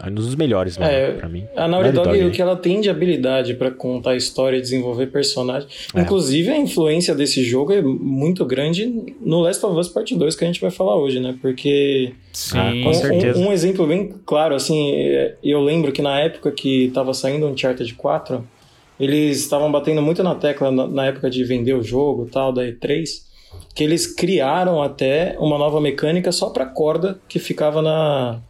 é 0.03 0.09
um 0.09 0.13
dos 0.13 0.35
melhores, 0.35 0.77
mano, 0.77 0.91
é, 0.91 1.11
pra 1.11 1.29
mim. 1.29 1.45
A 1.55 1.67
Naughty 1.67 1.91
Dog, 1.91 2.09
Dog, 2.09 2.25
o 2.25 2.31
que 2.31 2.41
ela 2.41 2.55
tem 2.55 2.81
de 2.81 2.89
habilidade 2.89 3.53
para 3.53 3.69
contar 3.69 4.15
história 4.15 4.57
e 4.57 4.61
desenvolver 4.61 5.07
personagem. 5.07 5.67
É. 5.93 6.01
Inclusive, 6.01 6.49
a 6.49 6.57
influência 6.57 7.13
desse 7.13 7.43
jogo 7.43 7.71
é 7.71 7.81
muito 7.81 8.43
grande 8.45 9.15
no 9.21 9.41
Last 9.41 9.63
of 9.65 9.77
Us 9.77 9.87
Part 9.87 10.15
2, 10.15 10.35
que 10.35 10.43
a 10.43 10.47
gente 10.47 10.59
vai 10.59 10.71
falar 10.71 10.95
hoje, 10.95 11.19
né? 11.19 11.37
Porque. 11.41 12.13
Sim, 12.33 12.57
ah, 12.57 12.71
com 12.83 12.89
um, 12.89 12.93
certeza. 12.93 13.39
Um, 13.39 13.47
um, 13.47 13.51
exemplo 13.51 13.85
bem 13.85 14.13
claro, 14.25 14.55
assim, 14.55 14.91
é, 14.93 15.35
eu 15.43 15.61
lembro 15.61 15.91
que 15.91 16.01
na 16.01 16.19
época 16.19 16.51
que 16.51 16.89
tava 16.93 17.13
saindo 17.13 17.47
Uncharted 17.47 17.93
4, 17.93 18.43
eles 18.99 19.39
estavam 19.39 19.71
batendo 19.71 20.01
muito 20.01 20.23
na 20.23 20.33
tecla 20.33 20.71
na, 20.71 20.87
na 20.87 21.05
época 21.07 21.29
de 21.29 21.43
vender 21.43 21.73
o 21.73 21.83
jogo 21.83 22.27
tal, 22.31 22.51
da 22.51 22.63
E3 22.63 23.29
que 23.73 23.83
eles 23.83 24.07
criaram 24.07 24.81
até 24.81 25.35
uma 25.39 25.57
nova 25.57 25.79
mecânica 25.81 26.31
só 26.31 26.49
para 26.49 26.65
corda 26.65 27.19
que 27.27 27.39
ficava 27.39 27.81
na, 27.81 28.41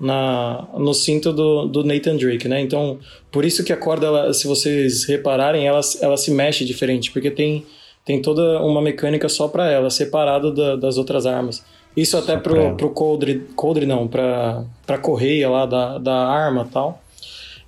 na, 0.00 0.66
no 0.78 0.94
cinto 0.94 1.32
do, 1.32 1.66
do 1.66 1.84
Nathan 1.84 2.16
Drake, 2.16 2.48
né? 2.48 2.60
Então, 2.60 2.98
por 3.30 3.44
isso 3.44 3.62
que 3.62 3.72
a 3.72 3.76
corda, 3.76 4.06
ela, 4.06 4.32
se 4.32 4.46
vocês 4.46 5.04
repararem, 5.04 5.66
ela, 5.66 5.80
ela 6.00 6.16
se 6.16 6.30
mexe 6.30 6.64
diferente, 6.64 7.12
porque 7.12 7.30
tem, 7.30 7.66
tem 8.04 8.22
toda 8.22 8.62
uma 8.62 8.80
mecânica 8.80 9.28
só 9.28 9.46
para 9.46 9.70
ela, 9.70 9.90
separada 9.90 10.50
da, 10.50 10.76
das 10.76 10.96
outras 10.96 11.26
armas. 11.26 11.62
Isso 11.96 12.16
até 12.16 12.34
só 12.34 12.40
pro, 12.40 12.76
pro 12.76 12.90
coldre, 12.90 13.46
coldre 13.54 13.84
não, 13.84 14.08
pra, 14.08 14.64
pra 14.86 14.96
correia 14.96 15.50
lá 15.50 15.66
da, 15.66 15.98
da 15.98 16.14
arma 16.14 16.66
e 16.68 16.72
tal. 16.72 17.02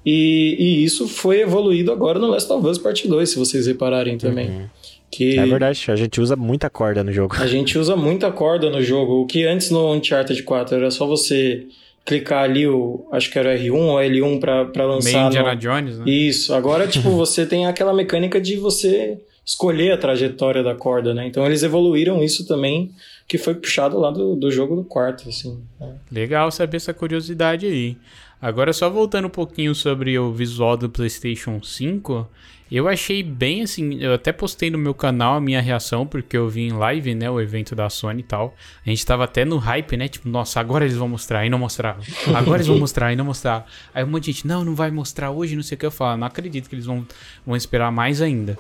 E, 0.05 0.57
e 0.59 0.85
isso 0.85 1.07
foi 1.07 1.41
evoluído 1.41 1.93
agora 1.93 2.19
no 2.19 2.29
Last 2.29 2.51
of 2.51 2.67
Us 2.67 2.79
Part 2.79 3.07
2, 3.07 3.29
se 3.29 3.39
vocês 3.39 3.67
repararem 3.67 4.17
também. 4.17 4.49
Uhum. 4.49 4.67
Que 5.11 5.39
é 5.39 5.45
verdade, 5.45 5.85
a 5.89 5.97
gente 5.97 6.19
usa 6.21 6.35
muita 6.35 6.71
corda 6.71 7.05
no 7.05 7.13
jogo. 7.13 7.37
A 7.39 7.47
gente 7.47 7.79
usa 7.79 7.95
muita 7.95 8.33
corda 8.33 8.71
no 8.71 8.83
jogo. 8.83 9.21
O 9.21 9.27
que 9.27 9.45
antes 9.45 9.71
no 9.71 9.93
Uncharted 9.93 10.43
4 10.43 10.77
era 10.77 10.91
só 10.91 11.07
você 11.07 11.67
clicar 12.05 12.45
ali 12.45 12.67
o. 12.67 13.07
Acho 13.13 13.31
que 13.31 13.39
era 13.39 13.51
o 13.51 13.59
R1 13.59 13.75
ou 13.75 13.97
L1 13.99 14.41
para 14.73 14.87
lançar. 14.87 15.13
Meio 15.13 15.27
Indiana 15.27 15.55
no... 15.55 15.61
Jones, 15.61 15.99
né? 15.99 16.05
Isso. 16.07 16.55
Agora, 16.55 16.87
tipo, 16.87 17.11
você 17.17 17.47
tem 17.47 17.67
aquela 17.67 17.93
mecânica 17.93 18.41
de 18.41 18.57
você 18.57 19.19
escolher 19.45 19.93
a 19.93 19.99
trajetória 19.99 20.63
da 20.63 20.75
corda, 20.75 21.13
né? 21.13 21.27
Então 21.27 21.45
eles 21.45 21.63
evoluíram 21.63 22.23
isso 22.23 22.47
também, 22.47 22.91
que 23.27 23.39
foi 23.39 23.55
puxado 23.55 23.99
lá 23.99 24.11
do, 24.11 24.37
do 24.37 24.51
jogo 24.51 24.77
do 24.77 24.85
quarto, 24.85 25.29
assim. 25.29 25.63
Né? 25.81 25.95
Legal 26.11 26.51
saber 26.51 26.77
essa 26.77 26.93
curiosidade 26.93 27.67
aí. 27.67 27.97
Agora, 28.41 28.73
só 28.73 28.91
voltando 28.91 29.27
um 29.27 29.31
pouquinho 29.31 29.75
sobre 29.75 30.19
o 30.19 30.33
visual 30.33 30.77
do 30.77 30.91
PlayStation 30.91 31.63
5, 31.63 32.29
eu 32.75 32.89
achei 32.89 33.23
bem 33.23 33.63
assim, 33.63 33.99
eu 34.01 34.15
até 34.15 34.33
postei 34.33 34.71
no 34.71 34.79
meu 34.79 34.95
canal 34.95 35.35
a 35.35 35.41
minha 35.41 35.61
reação, 35.61 36.07
porque 36.07 36.37
eu 36.37 36.49
vi 36.49 36.63
em 36.63 36.73
live, 36.73 37.15
né, 37.15 37.31
o 37.31 37.39
evento 37.39 37.77
da 37.77 37.91
Sony 37.91 38.21
e 38.21 38.25
tal. 38.25 38.55
A 38.85 38.89
gente 38.89 39.05
tava 39.05 39.25
até 39.25 39.45
no 39.45 39.59
hype, 39.59 39.95
né? 39.95 40.09
Tipo, 40.09 40.27
nossa, 40.29 40.59
agora 40.59 40.85
eles 40.85 40.97
vão 40.97 41.07
mostrar, 41.07 41.45
e 41.45 41.51
não 41.51 41.59
mostrar. 41.59 41.99
Agora 42.35 42.57
eles 42.57 42.67
vão 42.67 42.79
mostrar, 42.79 43.13
e 43.13 43.17
não 43.17 43.27
mostrar. 43.27 43.67
Aí 43.95 44.03
um 44.03 44.07
monte 44.07 44.25
de 44.25 44.33
gente, 44.33 44.47
não, 44.47 44.65
não 44.65 44.75
vai 44.75 44.91
mostrar 44.91 45.31
hoje, 45.31 45.55
não 45.55 45.63
sei 45.63 45.77
o 45.77 45.79
que. 45.79 45.85
Eu 45.85 45.91
falo, 45.91 46.17
não 46.17 46.27
acredito 46.27 46.69
que 46.69 46.75
eles 46.75 46.87
vão, 46.87 47.07
vão 47.47 47.55
esperar 47.55 47.93
mais 47.93 48.23
ainda. 48.23 48.59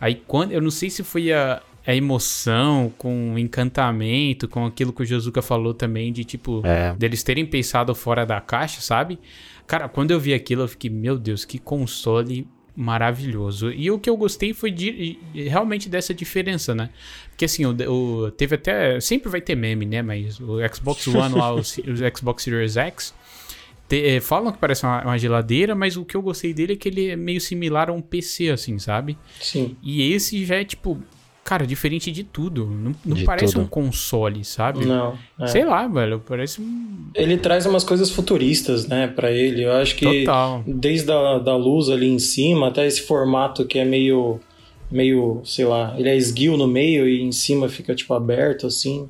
Aí 0.00 0.14
quando, 0.14 0.52
eu 0.52 0.62
não 0.62 0.70
sei 0.70 0.88
se 0.88 1.04
foi 1.04 1.30
a, 1.30 1.62
a 1.86 1.94
emoção, 1.94 2.92
com 2.98 3.34
o 3.34 3.38
encantamento, 3.38 4.46
com 4.46 4.66
aquilo 4.66 4.92
que 4.92 5.02
o 5.02 5.06
Josuka 5.06 5.40
falou 5.40 5.72
também, 5.72 6.12
de 6.12 6.24
tipo, 6.24 6.62
é. 6.64 6.94
deles 6.94 7.22
terem 7.22 7.46
pensado 7.46 7.94
fora 7.94 8.26
da 8.26 8.40
caixa, 8.40 8.80
sabe? 8.80 9.18
Cara, 9.66 9.88
quando 9.88 10.10
eu 10.10 10.20
vi 10.20 10.34
aquilo, 10.34 10.62
eu 10.62 10.68
fiquei, 10.68 10.90
meu 10.90 11.18
Deus, 11.18 11.44
que 11.44 11.58
console 11.58 12.46
maravilhoso. 12.76 13.70
E 13.70 13.90
o 13.90 13.98
que 13.98 14.08
eu 14.08 14.16
gostei 14.16 14.52
foi 14.52 14.70
de, 14.70 15.18
realmente 15.34 15.88
dessa 15.88 16.14
diferença, 16.14 16.74
né? 16.74 16.90
Porque 17.28 17.44
assim, 17.44 17.64
o, 17.64 17.74
o, 17.90 18.30
teve 18.30 18.54
até. 18.54 19.00
Sempre 19.00 19.30
vai 19.30 19.40
ter 19.40 19.54
meme, 19.54 19.86
né? 19.86 20.02
Mas 20.02 20.40
o 20.40 20.56
Xbox 20.74 21.06
One 21.08 21.34
lá, 21.34 21.54
o, 21.54 21.58
o 21.58 22.16
Xbox 22.16 22.42
Series 22.42 22.76
X. 22.76 23.14
Te, 23.88 24.16
é, 24.16 24.20
falam 24.20 24.52
que 24.52 24.58
parece 24.58 24.84
uma, 24.84 25.02
uma, 25.02 25.18
geladeira, 25.18 25.74
mas 25.74 25.96
o 25.96 26.04
que 26.04 26.16
eu 26.16 26.22
gostei 26.22 26.54
dele 26.54 26.74
é 26.74 26.76
que 26.76 26.88
ele 26.88 27.08
é 27.10 27.16
meio 27.16 27.40
similar 27.40 27.90
a 27.90 27.92
um 27.92 28.00
PC, 28.00 28.48
assim, 28.48 28.78
sabe? 28.78 29.18
Sim. 29.40 29.76
E 29.82 30.12
esse 30.12 30.44
já 30.44 30.56
é 30.56 30.64
tipo 30.64 31.02
cara, 31.50 31.66
diferente 31.66 32.12
de 32.12 32.22
tudo. 32.22 32.64
Não, 32.64 32.94
não 33.04 33.16
de 33.16 33.24
parece 33.24 33.54
tudo. 33.54 33.64
um 33.64 33.66
console, 33.66 34.44
sabe? 34.44 34.86
Não. 34.86 35.18
É. 35.40 35.48
Sei 35.48 35.64
lá, 35.64 35.88
velho, 35.88 36.22
parece 36.24 36.60
um... 36.60 37.10
Ele 37.12 37.36
traz 37.36 37.66
umas 37.66 37.82
coisas 37.82 38.08
futuristas, 38.08 38.86
né, 38.86 39.08
para 39.08 39.32
ele. 39.32 39.64
Eu 39.64 39.72
acho 39.72 39.96
que 39.96 40.20
Total. 40.20 40.62
desde 40.64 41.10
a 41.10 41.38
da 41.38 41.56
luz 41.56 41.88
ali 41.88 42.08
em 42.08 42.20
cima 42.20 42.68
até 42.68 42.86
esse 42.86 43.02
formato 43.02 43.64
que 43.64 43.80
é 43.80 43.84
meio 43.84 44.38
meio, 44.88 45.40
sei 45.44 45.64
lá, 45.64 45.94
ele 45.98 46.08
é 46.08 46.16
esguio 46.16 46.56
no 46.56 46.68
meio 46.68 47.08
e 47.08 47.20
em 47.20 47.32
cima 47.32 47.68
fica 47.68 47.96
tipo 47.96 48.14
aberto 48.14 48.68
assim. 48.68 49.08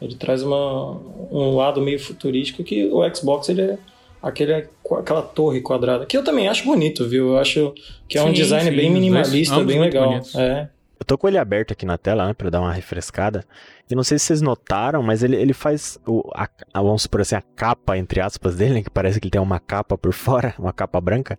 Ele 0.00 0.14
traz 0.14 0.42
uma, 0.42 0.92
um 1.30 1.56
lado 1.56 1.80
meio 1.80 1.98
futurístico 1.98 2.62
que 2.62 2.84
o 2.84 3.02
Xbox 3.14 3.48
ele 3.48 3.62
é 3.62 3.78
aquele, 4.22 4.52
aquela 4.52 5.22
torre 5.22 5.62
quadrada, 5.62 6.04
que 6.04 6.16
eu 6.18 6.22
também 6.22 6.48
acho 6.48 6.64
bonito, 6.64 7.08
viu? 7.08 7.28
Eu 7.28 7.38
acho 7.38 7.72
que 8.06 8.18
é 8.18 8.22
um 8.22 8.26
sim, 8.26 8.32
design 8.34 8.70
sim, 8.70 8.76
bem 8.76 8.90
minimalista, 8.90 9.64
bem 9.64 9.80
legal. 9.80 10.20
É. 10.34 10.68
Tô 11.08 11.16
com 11.16 11.26
ele 11.26 11.38
aberto 11.38 11.72
aqui 11.72 11.86
na 11.86 11.96
tela, 11.96 12.26
né, 12.26 12.34
pra 12.34 12.50
dar 12.50 12.60
uma 12.60 12.70
refrescada. 12.70 13.42
E 13.90 13.94
não 13.94 14.04
sei 14.04 14.18
se 14.18 14.26
vocês 14.26 14.42
notaram, 14.42 15.02
mas 15.02 15.22
ele, 15.22 15.36
ele 15.36 15.54
faz, 15.54 15.98
o, 16.06 16.30
a, 16.34 16.46
vamos 16.74 17.00
supor 17.00 17.22
assim, 17.22 17.34
a 17.34 17.40
capa, 17.40 17.96
entre 17.96 18.20
aspas, 18.20 18.56
dele, 18.56 18.74
né, 18.74 18.82
que 18.82 18.90
parece 18.90 19.18
que 19.18 19.24
ele 19.24 19.30
tem 19.30 19.40
uma 19.40 19.58
capa 19.58 19.96
por 19.96 20.12
fora, 20.14 20.54
uma 20.58 20.70
capa 20.70 21.00
branca, 21.00 21.38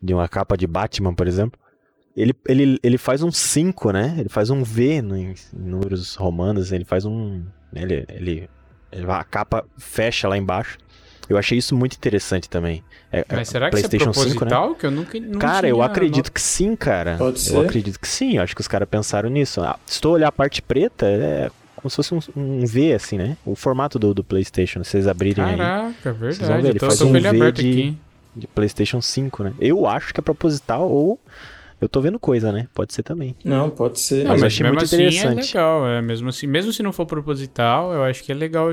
de 0.00 0.14
uma 0.14 0.26
capa 0.30 0.56
de 0.56 0.66
Batman, 0.66 1.12
por 1.12 1.28
exemplo. 1.28 1.60
Ele, 2.16 2.34
ele, 2.48 2.78
ele 2.82 2.96
faz 2.96 3.22
um 3.22 3.30
5, 3.30 3.92
né? 3.92 4.16
Ele 4.18 4.30
faz 4.30 4.48
um 4.48 4.62
V 4.62 5.02
no, 5.02 5.14
em 5.14 5.34
números 5.52 6.14
romanos, 6.14 6.72
ele 6.72 6.86
faz 6.86 7.04
um... 7.04 7.44
Ele, 7.74 8.06
ele, 8.08 8.50
ele, 8.90 9.10
a 9.10 9.24
capa 9.24 9.62
fecha 9.76 10.26
lá 10.26 10.38
embaixo. 10.38 10.78
Eu 11.32 11.38
achei 11.38 11.58
isso 11.58 11.74
muito 11.74 11.94
interessante 11.94 12.48
também. 12.48 12.82
É, 13.10 13.20
é 13.20 13.36
Mas 13.36 13.48
será 13.48 13.66
que 13.66 13.72
PlayStation 13.72 14.10
isso 14.10 14.20
é 14.20 14.24
proposital? 14.24 14.68
5, 14.68 14.72
né? 14.72 14.80
Que 14.80 14.86
eu 14.86 14.90
nunca, 14.90 15.20
nunca 15.20 15.38
Cara, 15.38 15.68
eu 15.68 15.82
acredito 15.82 16.26
não. 16.26 16.32
que 16.32 16.40
sim, 16.40 16.76
cara. 16.76 17.16
Pode 17.16 17.40
ser. 17.40 17.54
Eu 17.54 17.62
acredito 17.62 17.98
que 17.98 18.08
sim. 18.08 18.36
Eu 18.36 18.42
acho 18.42 18.54
que 18.54 18.60
os 18.60 18.68
caras 18.68 18.88
pensaram 18.88 19.30
nisso. 19.30 19.60
Ah, 19.62 19.78
se 19.86 20.00
tu 20.00 20.10
olhar 20.10 20.28
a 20.28 20.32
parte 20.32 20.60
preta, 20.60 21.06
é 21.06 21.50
como 21.76 21.90
se 21.90 21.96
fosse 21.96 22.14
um, 22.14 22.20
um, 22.36 22.66
V, 22.66 22.92
assim, 22.92 23.18
né? 23.18 23.36
O 23.44 23.56
formato 23.56 23.98
do, 23.98 24.14
do 24.14 24.22
PlayStation, 24.22 24.84
se 24.84 24.90
vocês 24.90 25.08
abrirem 25.08 25.44
Caraca, 25.44 25.62
aí. 25.62 25.94
Caraca, 25.94 26.12
verdade. 26.12 26.36
Vocês 26.36 26.48
vão 26.48 26.62
ver, 26.62 26.68
ele 26.68 26.78
faz 26.78 27.00
um 27.00 27.12
V 27.12 27.52
de, 27.52 27.94
de 28.36 28.46
PlayStation 28.46 29.00
5, 29.00 29.42
né? 29.42 29.52
Eu 29.58 29.86
acho 29.86 30.12
que 30.14 30.20
é 30.20 30.22
proposital 30.22 30.88
ou 30.88 31.18
eu 31.82 31.88
tô 31.88 32.00
vendo 32.00 32.18
coisa, 32.18 32.52
né? 32.52 32.68
Pode 32.72 32.94
ser 32.94 33.02
também. 33.02 33.34
Não, 33.44 33.68
pode 33.68 33.98
ser. 33.98 34.24
Não, 34.24 34.30
mas, 34.30 34.40
mas 34.40 34.52
achei 34.52 34.66
muito 34.66 34.84
assim 34.84 34.96
é 34.96 35.08
interessante. 35.08 35.56
É 35.56 35.60
legal, 35.60 35.88
é 35.88 36.00
mesmo 36.00 36.28
assim, 36.28 36.46
mesmo 36.46 36.72
se 36.72 36.82
não 36.82 36.92
for 36.92 37.06
proposital, 37.06 37.92
eu 37.92 38.04
acho 38.04 38.22
que 38.22 38.30
é 38.30 38.34
legal 38.34 38.68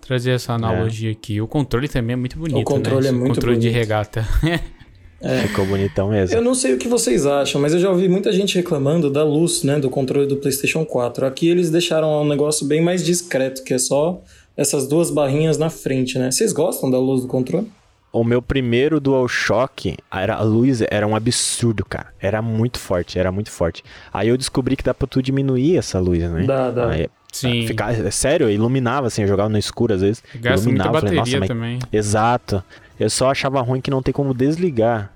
trazer 0.00 0.32
essa 0.32 0.54
analogia 0.54 1.10
é. 1.10 1.12
aqui. 1.12 1.40
O 1.40 1.46
controle 1.46 1.88
também 1.88 2.14
é 2.14 2.16
muito 2.16 2.38
bonito, 2.38 2.58
O 2.58 2.64
controle 2.64 3.02
né? 3.02 3.08
é 3.08 3.12
muito 3.12 3.34
controle 3.34 3.56
bonito. 3.56 3.70
de 3.70 3.78
regata. 3.78 4.26
É. 5.20 5.48
Ficou 5.48 5.66
bonitão 5.66 6.10
mesmo. 6.10 6.36
Eu 6.36 6.40
não 6.40 6.54
sei 6.54 6.74
o 6.74 6.78
que 6.78 6.86
vocês 6.86 7.26
acham, 7.26 7.60
mas 7.60 7.74
eu 7.74 7.80
já 7.80 7.90
ouvi 7.90 8.08
muita 8.08 8.32
gente 8.32 8.54
reclamando 8.54 9.10
da 9.10 9.24
luz, 9.24 9.64
né, 9.64 9.80
do 9.80 9.90
controle 9.90 10.28
do 10.28 10.36
PlayStation 10.36 10.84
4. 10.84 11.26
Aqui 11.26 11.48
eles 11.48 11.70
deixaram 11.70 12.22
um 12.22 12.24
negócio 12.24 12.64
bem 12.64 12.80
mais 12.80 13.04
discreto, 13.04 13.64
que 13.64 13.74
é 13.74 13.78
só 13.78 14.22
essas 14.56 14.86
duas 14.86 15.10
barrinhas 15.10 15.58
na 15.58 15.70
frente, 15.70 16.18
né? 16.20 16.30
Vocês 16.30 16.52
gostam 16.52 16.88
da 16.88 17.00
luz 17.00 17.22
do 17.22 17.26
controle? 17.26 17.68
O 18.10 18.24
meu 18.24 18.40
primeiro 18.40 19.00
DualShock, 19.00 19.96
era, 20.10 20.34
a 20.34 20.42
luz 20.42 20.82
era 20.90 21.06
um 21.06 21.14
absurdo, 21.14 21.84
cara. 21.84 22.08
Era 22.18 22.40
muito 22.40 22.78
forte, 22.78 23.18
era 23.18 23.30
muito 23.30 23.50
forte. 23.50 23.84
Aí 24.12 24.28
eu 24.28 24.36
descobri 24.36 24.76
que 24.76 24.82
dá 24.82 24.94
pra 24.94 25.06
tu 25.06 25.22
diminuir 25.22 25.76
essa 25.76 25.98
luz, 25.98 26.22
né? 26.22 26.44
Dá, 26.44 26.70
dá. 26.70 26.90
Aí, 26.90 27.08
Sim. 27.32 27.66
Ficar, 27.66 27.92
é 27.92 28.10
sério, 28.10 28.50
iluminava 28.50 29.06
assim, 29.06 29.22
eu 29.22 29.28
jogava 29.28 29.48
no 29.48 29.58
escuro 29.58 29.94
às 29.94 30.00
vezes. 30.00 30.22
Gasta 30.34 30.64
iluminava, 30.64 30.92
muita 30.92 31.06
bateria 31.06 31.34
falei, 31.34 31.48
também. 31.48 31.78
Exato. 31.92 32.64
Eu 32.98 33.10
só 33.10 33.30
achava 33.30 33.60
ruim 33.60 33.80
que 33.80 33.90
não 33.90 34.02
tem 34.02 34.12
como 34.12 34.32
desligar 34.32 35.12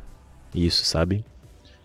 isso, 0.54 0.84
sabe? 0.84 1.24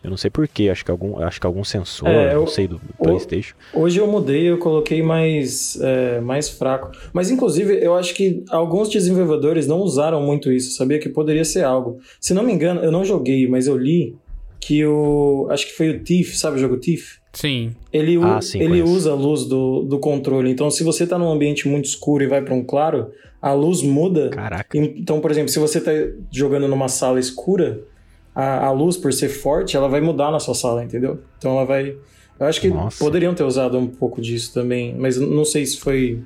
Eu 0.04 0.10
não 0.10 0.18
sei 0.18 0.30
porquê, 0.30 0.70
acho 0.70 0.86
que 0.86 0.92
algum, 0.92 1.20
acho 1.20 1.40
que 1.40 1.46
algum 1.48 1.64
sensor, 1.64 2.08
é, 2.08 2.34
eu, 2.34 2.42
não 2.42 2.48
sei, 2.48 2.68
do, 2.68 2.76
do 2.76 2.94
Playstation. 2.98 3.56
Hoje 3.74 4.00
eu 4.00 4.08
mudei, 4.08 4.50
eu 4.50 4.58
coloquei 4.58 5.02
mais, 5.02 5.78
é, 5.82 6.22
mais 6.22 6.50
fraco. 6.50 6.92
Mas 7.12 7.30
inclusive, 7.30 7.84
eu 7.84 7.96
acho 7.96 8.14
que 8.14 8.44
alguns 8.50 8.90
desenvolvedores 8.90 9.68
não 9.68 9.80
usaram 9.80 10.22
muito 10.22 10.52
isso, 10.52 10.78
sabia 10.78 11.00
que 11.00 11.10
poderia 11.10 11.44
ser 11.44 11.64
algo. 11.64 12.00
Se 12.22 12.34
não 12.34 12.44
me 12.44 12.54
engano, 12.54 12.82
eu 12.82 12.92
não 12.92 13.04
joguei, 13.04 13.48
mas 13.48 13.68
eu 13.68 13.76
li 13.76 14.16
que 14.60 14.86
o. 14.86 15.48
Acho 15.50 15.68
que 15.68 15.74
foi 15.74 15.90
o 15.90 16.04
Thief, 16.04 16.36
sabe 16.36 16.58
o 16.58 16.60
jogo 16.60 16.78
Thief? 16.78 17.18
Sim. 17.34 17.76
Ele, 17.94 18.18
ah, 18.24 18.42
sim, 18.42 18.60
ele 18.60 18.82
usa 18.82 19.12
a 19.12 19.16
luz 19.16 19.46
do, 19.46 19.84
do 19.84 20.00
controle. 20.00 20.50
Então, 20.50 20.72
se 20.72 20.84
você 20.84 21.04
está 21.04 21.20
num 21.20 21.32
ambiente 21.32 21.68
muito 21.68 21.86
escuro 21.86 22.24
e 22.24 22.28
vai 22.28 22.42
para 22.42 22.54
um 22.54 22.64
claro, 22.64 23.12
a 23.42 23.54
luz 23.54 23.84
muda. 23.84 24.30
Caraca. 24.30 24.78
Então, 24.78 25.20
por 25.20 25.32
exemplo, 25.32 25.50
se 25.50 25.60
você 25.60 25.78
está 25.78 25.92
jogando 26.32 26.68
numa 26.68 26.88
sala 26.88 27.20
escura, 27.20 27.80
a, 28.38 28.68
a 28.68 28.72
luz, 28.72 28.96
por 28.96 29.12
ser 29.12 29.30
forte, 29.30 29.76
ela 29.76 29.90
vai 29.90 30.00
mudar 30.00 30.30
na 30.30 30.40
sua 30.40 30.54
sala, 30.54 30.84
entendeu? 30.84 31.20
Então 31.40 31.54
ela 31.54 31.66
vai 31.66 31.96
Eu 32.40 32.46
acho 32.46 32.62
que 32.62 32.70
Nossa. 32.70 33.04
poderiam 33.04 33.34
ter 33.34 33.44
usado 33.44 33.80
um 33.80 33.88
pouco 33.88 34.22
disso 34.22 34.54
também, 34.54 34.96
mas 34.96 35.18
não 35.18 35.44
sei 35.44 35.66
se 35.66 35.80
foi 35.80 36.22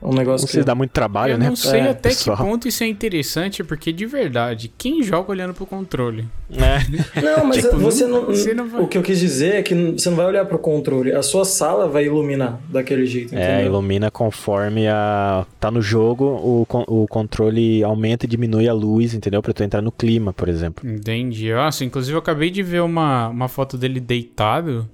um 0.00 0.14
negócio 0.14 0.46
não 0.46 0.52
que... 0.52 0.64
dá 0.64 0.74
muito 0.74 0.90
trabalho, 0.90 1.32
eu 1.32 1.38
né? 1.38 1.48
não 1.48 1.56
sei 1.56 1.80
é, 1.80 1.90
até 1.90 2.10
pessoal. 2.10 2.36
que 2.36 2.42
ponto 2.42 2.68
isso 2.68 2.84
é 2.84 2.86
interessante, 2.86 3.64
porque 3.64 3.92
de 3.92 4.06
verdade, 4.06 4.72
quem 4.78 5.02
joga 5.02 5.30
olhando 5.30 5.52
pro 5.52 5.66
controle? 5.66 6.26
É. 6.50 7.20
Não, 7.20 7.44
mas 7.44 7.64
tipo, 7.64 7.76
você, 7.76 8.06
não, 8.06 8.24
você 8.26 8.54
não 8.54 8.68
vai... 8.68 8.80
O 8.80 8.86
que 8.86 8.96
eu 8.96 9.02
quis 9.02 9.18
dizer 9.18 9.56
é 9.56 9.62
que 9.62 9.74
você 9.74 10.08
não 10.08 10.16
vai 10.16 10.26
olhar 10.26 10.44
pro 10.44 10.58
controle, 10.58 11.12
a 11.12 11.22
sua 11.22 11.44
sala 11.44 11.88
vai 11.88 12.06
iluminar 12.06 12.60
daquele 12.68 13.06
jeito, 13.06 13.34
é, 13.34 13.38
entendeu? 13.38 13.56
É, 13.56 13.66
ilumina 13.66 14.10
conforme 14.10 14.86
a... 14.86 15.44
tá 15.58 15.70
no 15.70 15.82
jogo, 15.82 16.24
o, 16.24 16.66
o 16.86 17.06
controle 17.08 17.82
aumenta 17.82 18.24
e 18.24 18.28
diminui 18.28 18.68
a 18.68 18.72
luz, 18.72 19.14
entendeu? 19.14 19.42
Pra 19.42 19.52
tu 19.52 19.62
entrar 19.62 19.82
no 19.82 19.90
clima, 19.90 20.32
por 20.32 20.48
exemplo. 20.48 20.88
Entendi. 20.88 21.52
Nossa, 21.52 21.84
inclusive 21.84 22.14
eu 22.14 22.20
acabei 22.20 22.50
de 22.50 22.62
ver 22.62 22.82
uma, 22.82 23.28
uma 23.28 23.48
foto 23.48 23.76
dele 23.76 24.00
deitado... 24.00 24.88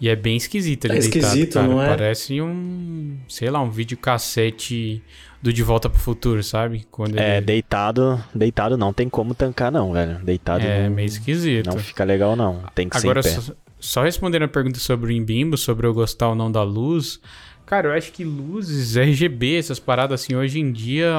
E 0.00 0.08
é 0.08 0.16
bem 0.16 0.36
esquisito 0.36 0.86
ele 0.86 0.96
é 0.96 1.00
deitado, 1.00 1.24
esquisito, 1.24 1.54
cara. 1.54 1.66
não 1.66 1.82
é? 1.82 1.88
Parece 1.88 2.40
um, 2.40 3.16
sei 3.28 3.48
lá, 3.48 3.60
um 3.60 3.70
videocassete 3.70 5.02
do 5.40 5.52
De 5.52 5.62
Volta 5.62 5.88
pro 5.88 5.98
Futuro, 5.98 6.42
sabe? 6.42 6.86
Quando 6.90 7.18
é, 7.18 7.38
ele... 7.38 7.46
deitado, 7.46 8.22
deitado 8.34 8.76
não 8.76 8.92
tem 8.92 9.08
como 9.08 9.34
tancar 9.34 9.70
não, 9.70 9.92
velho. 9.92 10.18
Deitado 10.18 10.64
É, 10.64 10.88
não, 10.88 10.96
meio 10.96 11.06
esquisito. 11.06 11.66
Não 11.70 11.78
fica 11.78 12.04
legal 12.04 12.34
não, 12.34 12.62
tem 12.74 12.88
que 12.88 12.96
Agora, 12.96 13.22
ser 13.22 13.36
pé. 13.36 13.40
Só, 13.40 13.52
só 13.78 14.02
respondendo 14.02 14.42
a 14.42 14.48
pergunta 14.48 14.78
sobre 14.78 15.12
o 15.12 15.16
Imbimbo, 15.16 15.56
sobre 15.56 15.86
eu 15.86 15.94
gostar 15.94 16.28
ou 16.28 16.34
não 16.34 16.50
da 16.50 16.62
luz... 16.62 17.20
Cara, 17.66 17.88
eu 17.88 17.92
acho 17.92 18.12
que 18.12 18.24
luzes, 18.24 18.94
RGB, 18.96 19.56
essas 19.56 19.78
paradas 19.78 20.20
assim, 20.20 20.34
hoje 20.34 20.60
em 20.60 20.70
dia, 20.70 21.10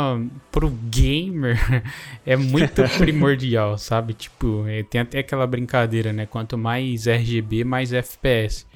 pro 0.51 0.69
gamer, 0.69 1.57
é 2.23 2.35
muito 2.35 2.83
primordial, 2.99 3.77
sabe? 3.79 4.13
Tipo, 4.13 4.63
é, 4.67 4.83
tem 4.83 5.01
até 5.01 5.19
aquela 5.19 5.47
brincadeira, 5.47 6.13
né? 6.13 6.27
Quanto 6.27 6.55
mais 6.55 7.07
RGB, 7.07 7.63
mais 7.63 7.91
FPS. 7.91 8.67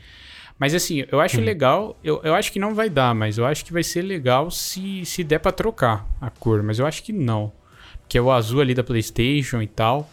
Mas 0.58 0.74
assim, 0.74 1.06
eu 1.12 1.22
acho 1.22 1.40
hum. 1.40 1.44
legal, 1.44 1.98
eu, 2.04 2.20
eu 2.24 2.34
acho 2.34 2.52
que 2.52 2.60
não 2.60 2.74
vai 2.74 2.90
dar, 2.90 3.14
mas 3.14 3.38
eu 3.38 3.46
acho 3.46 3.64
que 3.64 3.72
vai 3.72 3.84
ser 3.84 4.02
legal 4.02 4.50
se, 4.50 5.06
se 5.06 5.24
der 5.24 5.40
pra 5.40 5.52
trocar 5.52 6.06
a 6.20 6.30
cor, 6.30 6.64
mas 6.64 6.80
eu 6.80 6.88
acho 6.88 7.04
que 7.04 7.14
não. 7.14 7.54
Porque 8.02 8.18
é 8.18 8.22
o 8.22 8.32
azul 8.32 8.62
ali 8.62 8.74
da 8.74 8.84
PlayStation 8.84 9.62
e 9.62 9.68
tal. 9.68 10.10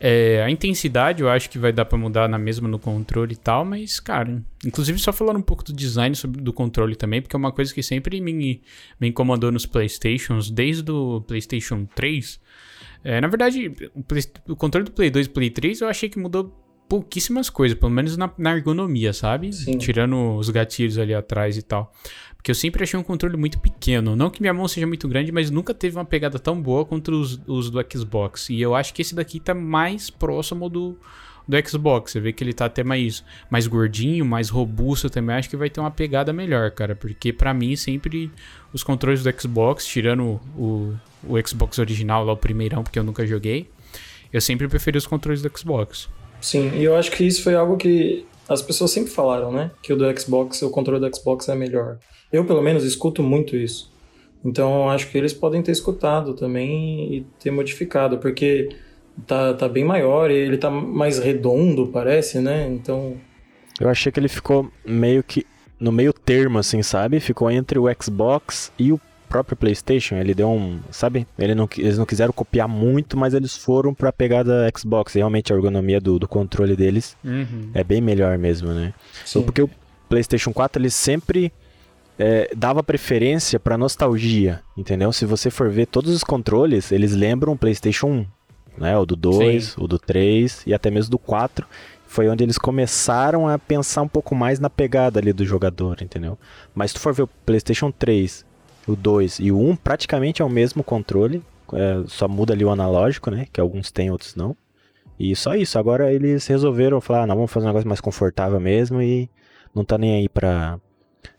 É, 0.00 0.42
a 0.42 0.50
intensidade 0.50 1.22
eu 1.22 1.28
acho 1.28 1.50
que 1.50 1.58
vai 1.58 1.72
dar 1.72 1.84
para 1.84 1.98
mudar 1.98 2.28
na 2.28 2.38
mesma 2.38 2.68
no 2.68 2.78
controle 2.78 3.32
e 3.32 3.36
tal, 3.36 3.64
mas, 3.64 3.98
cara, 3.98 4.42
inclusive 4.64 4.98
só 4.98 5.12
falando 5.12 5.38
um 5.38 5.42
pouco 5.42 5.64
do 5.64 5.72
design 5.72 6.14
sobre, 6.14 6.40
do 6.40 6.52
controle 6.52 6.94
também, 6.94 7.20
porque 7.20 7.34
é 7.34 7.38
uma 7.38 7.52
coisa 7.52 7.74
que 7.74 7.82
sempre 7.82 8.20
me, 8.20 8.62
me 9.00 9.08
incomodou 9.08 9.50
nos 9.50 9.66
Playstations, 9.66 10.50
desde 10.50 10.90
o 10.90 11.20
PlayStation 11.22 11.86
3. 11.94 12.40
É, 13.02 13.20
na 13.20 13.28
verdade, 13.28 13.72
o, 13.94 14.02
Play, 14.02 14.22
o, 14.48 14.56
controle 14.56 14.84
do 14.84 14.92
Play 14.92 15.10
2 15.10 15.26
e 15.26 15.30
Play 15.30 15.50
3 15.50 15.80
eu 15.80 15.88
achei 15.88 16.08
que 16.08 16.18
mudou 16.18 16.54
pouquíssimas 16.88 17.50
coisas, 17.50 17.78
pelo 17.78 17.92
menos 17.92 18.16
na, 18.16 18.30
na 18.38 18.56
ergonomia, 18.56 19.12
sabe? 19.12 19.52
Sim. 19.52 19.76
Tirando 19.78 20.36
os 20.36 20.48
gatilhos 20.48 20.96
ali 20.96 21.14
atrás 21.14 21.56
e 21.56 21.62
tal. 21.62 21.92
Porque 22.38 22.52
eu 22.52 22.54
sempre 22.54 22.82
achei 22.82 22.98
um 22.98 23.02
controle 23.02 23.36
muito 23.36 23.58
pequeno. 23.58 24.16
Não 24.16 24.30
que 24.30 24.40
minha 24.40 24.54
mão 24.54 24.66
seja 24.66 24.86
muito 24.86 25.06
grande, 25.08 25.30
mas 25.30 25.50
nunca 25.50 25.74
teve 25.74 25.96
uma 25.96 26.04
pegada 26.04 26.38
tão 26.38 26.60
boa 26.60 26.84
contra 26.84 27.14
os, 27.14 27.38
os 27.46 27.68
do 27.68 27.84
Xbox. 27.92 28.48
E 28.48 28.60
eu 28.60 28.74
acho 28.74 28.94
que 28.94 29.02
esse 29.02 29.14
daqui 29.14 29.40
tá 29.40 29.54
mais 29.54 30.08
próximo 30.08 30.68
do, 30.68 30.96
do 31.46 31.68
Xbox. 31.68 32.12
Você 32.12 32.20
vê 32.20 32.32
que 32.32 32.44
ele 32.44 32.52
tá 32.52 32.66
até 32.66 32.84
mais, 32.84 33.24
mais 33.50 33.66
gordinho, 33.66 34.24
mais 34.24 34.48
robusto 34.50 35.10
também. 35.10 35.34
Acho 35.34 35.50
que 35.50 35.56
vai 35.56 35.68
ter 35.68 35.80
uma 35.80 35.90
pegada 35.90 36.32
melhor, 36.32 36.70
cara. 36.70 36.94
Porque 36.94 37.32
para 37.32 37.52
mim, 37.52 37.74
sempre 37.74 38.30
os 38.72 38.84
controles 38.84 39.24
do 39.24 39.40
Xbox, 39.40 39.84
tirando 39.84 40.40
o, 40.56 40.94
o 41.24 41.46
Xbox 41.46 41.78
original, 41.78 42.24
lá 42.24 42.32
o 42.32 42.36
primeirão, 42.36 42.84
porque 42.84 42.98
eu 42.98 43.04
nunca 43.04 43.26
joguei, 43.26 43.68
eu 44.32 44.40
sempre 44.40 44.68
preferi 44.68 44.96
os 44.96 45.06
controles 45.06 45.42
do 45.42 45.50
Xbox. 45.58 46.08
Sim, 46.40 46.70
e 46.76 46.84
eu 46.84 46.96
acho 46.96 47.10
que 47.10 47.24
isso 47.24 47.42
foi 47.42 47.54
algo 47.54 47.76
que 47.76 48.24
as 48.48 48.62
pessoas 48.62 48.90
sempre 48.90 49.10
falaram, 49.10 49.52
né? 49.52 49.70
Que 49.82 49.92
o 49.92 49.96
do 49.96 50.18
Xbox, 50.18 50.62
o 50.62 50.70
controle 50.70 51.00
do 51.00 51.16
Xbox 51.16 51.48
é 51.48 51.54
melhor. 51.54 51.98
Eu, 52.32 52.44
pelo 52.44 52.62
menos, 52.62 52.84
escuto 52.84 53.22
muito 53.22 53.56
isso. 53.56 53.92
Então, 54.44 54.88
acho 54.88 55.10
que 55.10 55.18
eles 55.18 55.32
podem 55.32 55.62
ter 55.62 55.72
escutado 55.72 56.34
também 56.34 57.12
e 57.12 57.26
ter 57.38 57.50
modificado, 57.50 58.18
porque 58.18 58.68
tá, 59.26 59.52
tá 59.54 59.68
bem 59.68 59.84
maior 59.84 60.30
e 60.30 60.34
ele 60.34 60.56
tá 60.56 60.70
mais 60.70 61.18
redondo, 61.18 61.88
parece, 61.88 62.38
né? 62.38 62.68
Então. 62.68 63.16
Eu 63.80 63.88
achei 63.88 64.10
que 64.10 64.18
ele 64.18 64.28
ficou 64.28 64.70
meio 64.84 65.22
que 65.22 65.44
no 65.78 65.92
meio 65.92 66.12
termo, 66.12 66.58
assim, 66.58 66.82
sabe? 66.82 67.20
Ficou 67.20 67.50
entre 67.50 67.78
o 67.78 67.84
Xbox 68.00 68.72
e 68.78 68.92
o 68.92 69.00
próprio 69.28 69.56
PlayStation. 69.56 70.16
Ele 70.16 70.34
deu 70.34 70.48
um. 70.48 70.80
Sabe? 70.90 71.26
Ele 71.38 71.54
não, 71.54 71.68
eles 71.76 71.98
não 71.98 72.06
quiseram 72.06 72.32
copiar 72.32 72.68
muito, 72.68 73.16
mas 73.16 73.34
eles 73.34 73.56
foram 73.56 73.94
pra 73.94 74.12
pegada 74.12 74.70
Xbox. 74.76 75.14
E 75.14 75.18
realmente 75.18 75.52
a 75.52 75.56
ergonomia 75.56 76.00
do, 76.00 76.18
do 76.18 76.26
controle 76.26 76.74
deles 76.74 77.16
uhum. 77.24 77.70
é 77.74 77.84
bem 77.84 78.00
melhor 78.00 78.38
mesmo, 78.38 78.72
né? 78.72 78.94
Sim. 79.24 79.42
Porque 79.42 79.62
o 79.62 79.70
PlayStation 80.08 80.52
4 80.52 80.80
ele 80.80 80.90
sempre 80.90 81.52
é, 82.18 82.50
dava 82.56 82.82
preferência 82.82 83.60
para 83.60 83.78
nostalgia, 83.78 84.60
entendeu? 84.76 85.12
Se 85.12 85.24
você 85.24 85.50
for 85.50 85.70
ver 85.70 85.86
todos 85.86 86.12
os 86.12 86.24
controles, 86.24 86.90
eles 86.90 87.14
lembram 87.14 87.52
o 87.52 87.58
PlayStation 87.58 88.08
1, 88.08 88.26
né? 88.78 88.98
O 88.98 89.06
do 89.06 89.14
2, 89.14 89.64
Sim. 89.64 89.74
o 89.78 89.86
do 89.86 89.98
3 89.98 90.64
e 90.66 90.74
até 90.74 90.90
mesmo 90.90 91.10
do 91.10 91.18
4. 91.18 91.66
Foi 92.06 92.26
onde 92.28 92.42
eles 92.42 92.56
começaram 92.56 93.46
a 93.46 93.58
pensar 93.58 94.00
um 94.00 94.08
pouco 94.08 94.34
mais 94.34 94.58
na 94.58 94.70
pegada 94.70 95.20
ali 95.20 95.30
do 95.30 95.44
jogador, 95.44 96.00
entendeu? 96.00 96.38
Mas 96.74 96.90
se 96.90 96.94
tu 96.94 97.00
for 97.00 97.12
ver 97.12 97.22
o 97.22 97.26
PlayStation 97.26 97.90
3, 97.90 98.46
o 98.88 98.96
2 98.96 99.38
e 99.40 99.52
o 99.52 99.58
1, 99.58 99.76
praticamente 99.76 100.42
é 100.42 100.44
o 100.44 100.48
mesmo 100.48 100.82
controle, 100.82 101.42
é, 101.72 102.02
só 102.06 102.26
muda 102.26 102.52
ali 102.54 102.64
o 102.64 102.70
analógico, 102.70 103.30
né? 103.30 103.46
Que 103.52 103.60
alguns 103.60 103.90
têm, 103.90 104.10
outros 104.10 104.34
não. 104.34 104.56
E 105.18 105.34
só 105.36 105.54
isso. 105.54 105.78
Agora 105.78 106.12
eles 106.12 106.46
resolveram 106.46 107.00
falar, 107.00 107.22
ah, 107.22 107.26
não, 107.26 107.34
vamos 107.34 107.50
fazer 107.50 107.66
um 107.66 107.68
negócio 107.68 107.88
mais 107.88 108.00
confortável 108.00 108.58
mesmo 108.58 109.02
e 109.02 109.28
não 109.74 109.84
tá 109.84 109.98
nem 109.98 110.14
aí 110.14 110.28
pra, 110.28 110.78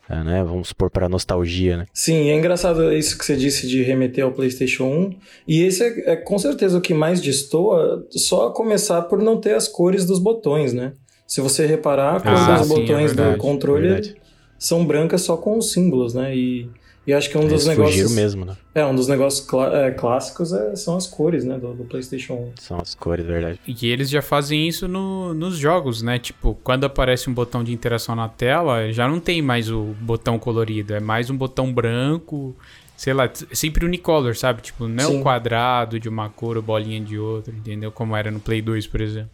é, 0.08 0.22
né? 0.22 0.44
Vamos 0.44 0.68
supor 0.68 0.90
para 0.90 1.08
nostalgia, 1.08 1.76
né? 1.78 1.86
Sim, 1.92 2.30
é 2.30 2.36
engraçado 2.36 2.92
isso 2.92 3.16
que 3.16 3.24
você 3.24 3.36
disse 3.36 3.68
de 3.68 3.82
remeter 3.82 4.24
ao 4.24 4.32
PlayStation 4.32 4.84
1. 4.84 5.16
E 5.46 5.62
esse 5.62 5.82
é, 5.82 6.12
é 6.12 6.16
com 6.16 6.38
certeza 6.38 6.76
o 6.76 6.80
que 6.80 6.92
mais 6.92 7.20
destoa, 7.20 8.06
só 8.10 8.48
a 8.48 8.52
começar 8.52 9.02
por 9.02 9.20
não 9.20 9.40
ter 9.40 9.54
as 9.54 9.66
cores 9.66 10.04
dos 10.04 10.18
botões, 10.18 10.72
né? 10.72 10.92
Se 11.26 11.40
você 11.40 11.64
reparar, 11.64 12.16
a 12.16 12.20
cor 12.20 12.32
ah, 12.32 12.58
dos 12.58 12.66
sim, 12.66 12.74
é 12.74 12.76
botões 12.76 13.12
é 13.12 13.14
verdade, 13.14 13.36
do 13.36 13.38
controle 13.38 14.16
são 14.58 14.84
brancas 14.84 15.22
só 15.22 15.36
com 15.36 15.56
os 15.56 15.72
símbolos, 15.72 16.12
né? 16.12 16.36
E 16.36 16.68
e 17.10 17.12
acho 17.12 17.28
que 17.28 17.36
um 17.36 17.48
dos 17.48 17.66
negócios. 17.66 18.14
mesmo, 18.14 18.44
né? 18.44 18.56
É, 18.72 18.86
um 18.86 18.94
dos 18.94 19.08
negócios 19.08 19.44
clá 19.44 19.86
é, 19.86 19.90
clássicos 19.90 20.52
é, 20.52 20.76
são 20.76 20.96
as 20.96 21.08
cores, 21.08 21.44
né? 21.44 21.58
Do, 21.58 21.74
do, 21.74 21.84
PlayStation 21.84 22.34
1. 22.34 22.52
São 22.60 22.78
as 22.80 22.94
cores, 22.94 23.26
verdade. 23.26 23.58
E 23.66 23.88
eles 23.88 24.08
já 24.08 24.22
fazem 24.22 24.68
isso 24.68 24.86
no, 24.86 25.34
nos 25.34 25.56
jogos, 25.56 26.02
né? 26.02 26.20
Tipo, 26.20 26.56
quando 26.62 26.84
aparece 26.84 27.28
um 27.28 27.34
botão 27.34 27.64
de 27.64 27.72
interação 27.72 28.14
na 28.14 28.28
tela, 28.28 28.92
já 28.92 29.08
não 29.08 29.18
tem 29.18 29.42
mais 29.42 29.68
o 29.68 29.92
botão 30.00 30.38
colorido, 30.38 30.94
é 30.94 31.00
mais 31.00 31.28
um 31.30 31.36
botão 31.36 31.72
branco. 31.72 32.54
Sei 32.96 33.12
lá, 33.12 33.28
sempre 33.52 33.84
unicolor, 33.84 34.36
sabe? 34.36 34.62
Tipo, 34.62 34.86
não 34.86 35.02
é 35.02 35.06
o 35.08 35.20
quadrado 35.20 35.98
de 35.98 36.08
uma 36.08 36.28
cor 36.28 36.56
ou 36.58 36.62
bolinha 36.62 37.00
de 37.00 37.18
outra, 37.18 37.52
entendeu? 37.52 37.90
Como 37.90 38.14
era 38.14 38.30
no 38.30 38.38
Play 38.38 38.62
2, 38.62 38.86
por 38.86 39.00
exemplo. 39.00 39.30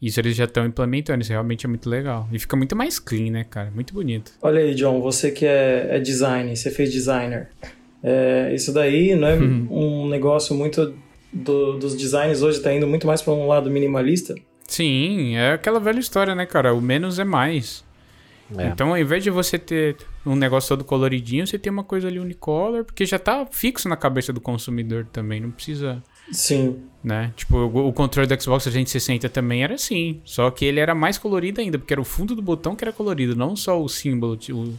Isso 0.00 0.18
eles 0.18 0.34
já 0.34 0.44
estão 0.44 0.64
implementando, 0.64 1.20
isso 1.20 1.30
realmente 1.30 1.66
é 1.66 1.68
muito 1.68 1.88
legal. 1.88 2.26
E 2.32 2.38
fica 2.38 2.56
muito 2.56 2.74
mais 2.74 2.98
clean, 2.98 3.30
né, 3.30 3.44
cara? 3.44 3.70
Muito 3.70 3.92
bonito. 3.92 4.32
Olha 4.40 4.60
aí, 4.60 4.74
John, 4.74 5.00
você 5.00 5.30
que 5.30 5.44
é, 5.44 5.88
é 5.90 5.98
design, 5.98 6.56
você 6.56 6.70
fez 6.70 6.90
designer. 6.90 7.48
É, 8.02 8.52
isso 8.54 8.72
daí 8.72 9.14
não 9.14 9.28
é 9.28 9.34
uhum. 9.34 9.66
um 9.70 10.08
negócio 10.08 10.54
muito 10.54 10.94
do, 11.30 11.78
dos 11.78 11.94
designs 11.94 12.42
hoje, 12.42 12.60
tá 12.60 12.72
indo 12.72 12.86
muito 12.86 13.06
mais 13.06 13.20
para 13.20 13.34
um 13.34 13.46
lado 13.46 13.70
minimalista? 13.70 14.34
Sim, 14.66 15.36
é 15.36 15.52
aquela 15.52 15.78
velha 15.78 15.98
história, 15.98 16.34
né, 16.34 16.46
cara? 16.46 16.72
O 16.72 16.80
menos 16.80 17.18
é 17.18 17.24
mais. 17.24 17.84
É. 18.56 18.66
Então, 18.66 18.90
ao 18.90 18.98
invés 18.98 19.22
de 19.22 19.30
você 19.30 19.58
ter 19.58 19.96
um 20.24 20.34
negócio 20.34 20.68
todo 20.70 20.84
coloridinho, 20.84 21.46
você 21.46 21.58
tem 21.58 21.72
uma 21.72 21.84
coisa 21.84 22.08
ali 22.08 22.18
unicolor, 22.18 22.84
porque 22.84 23.04
já 23.04 23.18
tá 23.18 23.46
fixo 23.50 23.88
na 23.88 23.96
cabeça 23.96 24.32
do 24.32 24.40
consumidor 24.40 25.06
também, 25.12 25.40
não 25.40 25.50
precisa 25.50 26.02
Sim. 26.32 26.82
Né? 27.02 27.32
Tipo, 27.34 27.56
o, 27.56 27.88
o 27.88 27.92
controle 27.92 28.28
do 28.28 28.40
Xbox 28.42 28.64
360 28.64 29.28
também 29.28 29.64
era 29.64 29.74
assim. 29.74 30.20
Só 30.24 30.50
que 30.50 30.64
ele 30.64 30.80
era 30.80 30.94
mais 30.94 31.16
colorido 31.16 31.60
ainda, 31.60 31.78
porque 31.78 31.94
era 31.94 32.00
o 32.00 32.04
fundo 32.04 32.34
do 32.34 32.42
botão 32.42 32.76
que 32.76 32.84
era 32.84 32.92
colorido, 32.92 33.34
não 33.34 33.56
só 33.56 33.82
o 33.82 33.88
símbolo, 33.88 34.38
o, 34.50 34.74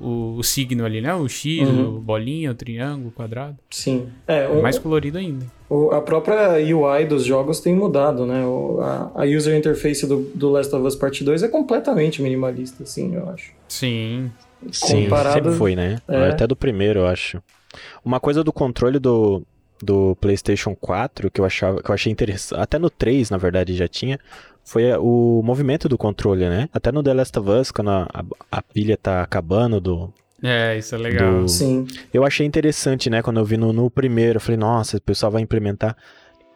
o, 0.00 0.36
o 0.36 0.42
signo 0.44 0.84
ali, 0.84 1.00
né? 1.00 1.12
O 1.14 1.28
X, 1.28 1.68
uhum. 1.68 1.96
o 1.96 2.00
bolinha, 2.00 2.52
o 2.52 2.54
triângulo, 2.54 3.08
o 3.08 3.12
quadrado. 3.12 3.56
Sim. 3.70 4.08
É, 4.26 4.46
o, 4.48 4.62
mais 4.62 4.78
colorido 4.78 5.18
ainda. 5.18 5.46
O, 5.68 5.90
a 5.90 6.00
própria 6.00 6.52
UI 6.52 7.04
dos 7.06 7.24
jogos 7.24 7.60
tem 7.60 7.74
mudado, 7.74 8.24
né? 8.24 8.44
O, 8.46 8.80
a, 8.80 9.22
a 9.22 9.24
user 9.24 9.56
interface 9.56 10.06
do, 10.06 10.30
do 10.34 10.50
Last 10.50 10.74
of 10.74 10.86
Us 10.86 10.94
Part 10.94 11.22
2 11.24 11.42
é 11.42 11.48
completamente 11.48 12.22
minimalista, 12.22 12.84
assim, 12.84 13.14
eu 13.16 13.28
acho. 13.30 13.52
Sim. 13.68 14.30
Comparado... 14.80 15.28
Sim, 15.28 15.34
sempre 15.34 15.52
foi, 15.58 15.76
né? 15.76 15.98
É. 16.08 16.28
Até 16.28 16.46
do 16.46 16.56
primeiro, 16.56 17.00
eu 17.00 17.06
acho. 17.06 17.42
Uma 18.04 18.18
coisa 18.18 18.42
do 18.42 18.52
controle 18.52 18.98
do, 18.98 19.42
do 19.82 20.16
PlayStation 20.16 20.74
4 20.74 21.30
que 21.30 21.40
eu 21.40 21.44
achava 21.44 21.82
que 21.82 21.90
eu 21.90 21.94
achei 21.94 22.12
interessante, 22.12 22.60
até 22.60 22.78
no 22.78 22.90
3, 22.90 23.30
na 23.30 23.36
verdade, 23.36 23.74
já 23.74 23.88
tinha, 23.88 24.18
foi 24.64 24.92
o 24.98 25.42
movimento 25.42 25.88
do 25.88 25.96
controle, 25.96 26.48
né? 26.48 26.68
Até 26.72 26.92
no 26.92 27.02
The 27.02 27.14
Last 27.14 27.38
of 27.38 27.50
Us, 27.50 27.70
quando 27.70 27.90
a, 27.90 28.02
a, 28.12 28.24
a 28.50 28.62
pilha 28.62 28.96
tá 28.96 29.22
acabando 29.22 29.80
do 29.80 30.12
é, 30.42 30.78
isso 30.78 30.94
é 30.94 30.98
legal. 30.98 31.42
Do... 31.42 31.48
Sim. 31.48 31.86
Eu 32.14 32.24
achei 32.24 32.46
interessante, 32.46 33.10
né? 33.10 33.22
Quando 33.22 33.40
eu 33.40 33.44
vi 33.44 33.56
no, 33.56 33.72
no 33.72 33.90
primeiro, 33.90 34.36
eu 34.36 34.40
falei, 34.40 34.56
nossa, 34.56 34.96
o 34.96 35.00
pessoal 35.00 35.32
vai 35.32 35.42
implementar. 35.42 35.96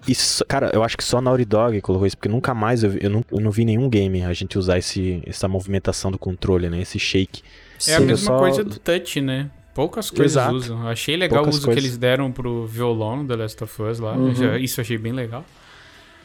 Isso, 0.06 0.44
cara, 0.46 0.70
eu 0.72 0.82
acho 0.82 0.96
que 0.96 1.04
só 1.04 1.18
a 1.18 1.20
Naughty 1.20 1.44
Dog 1.44 1.80
colocou 1.80 2.06
isso, 2.06 2.16
porque 2.16 2.28
nunca 2.28 2.52
mais 2.54 2.82
eu, 2.82 2.92
eu, 3.00 3.10
não, 3.10 3.24
eu 3.30 3.40
não 3.40 3.50
vi 3.50 3.64
nenhum 3.64 3.88
game 3.88 4.22
a 4.24 4.32
gente 4.32 4.58
usar 4.58 4.78
esse, 4.78 5.22
essa 5.26 5.46
movimentação 5.46 6.10
do 6.10 6.18
controle, 6.18 6.68
né? 6.68 6.80
Esse 6.80 6.98
shake. 6.98 7.42
É 7.88 7.94
a 7.94 8.00
mesma 8.00 8.26
só... 8.26 8.38
coisa 8.38 8.64
do 8.64 8.78
touch, 8.78 9.20
né? 9.20 9.50
Poucas 9.74 10.10
coisas 10.10 10.32
Exato. 10.32 10.54
usam. 10.54 10.86
Achei 10.86 11.16
legal 11.16 11.38
Poucas 11.38 11.54
o 11.54 11.58
uso 11.58 11.66
coisas. 11.66 11.82
que 11.82 11.88
eles 11.88 11.98
deram 11.98 12.30
pro 12.30 12.66
violão 12.66 13.24
do 13.24 13.34
Last 13.36 13.62
of 13.64 13.82
Us 13.82 13.98
lá. 13.98 14.12
Uhum. 14.12 14.34
Já, 14.34 14.58
isso 14.58 14.80
eu 14.80 14.82
achei 14.82 14.98
bem 14.98 15.12
legal. 15.12 15.44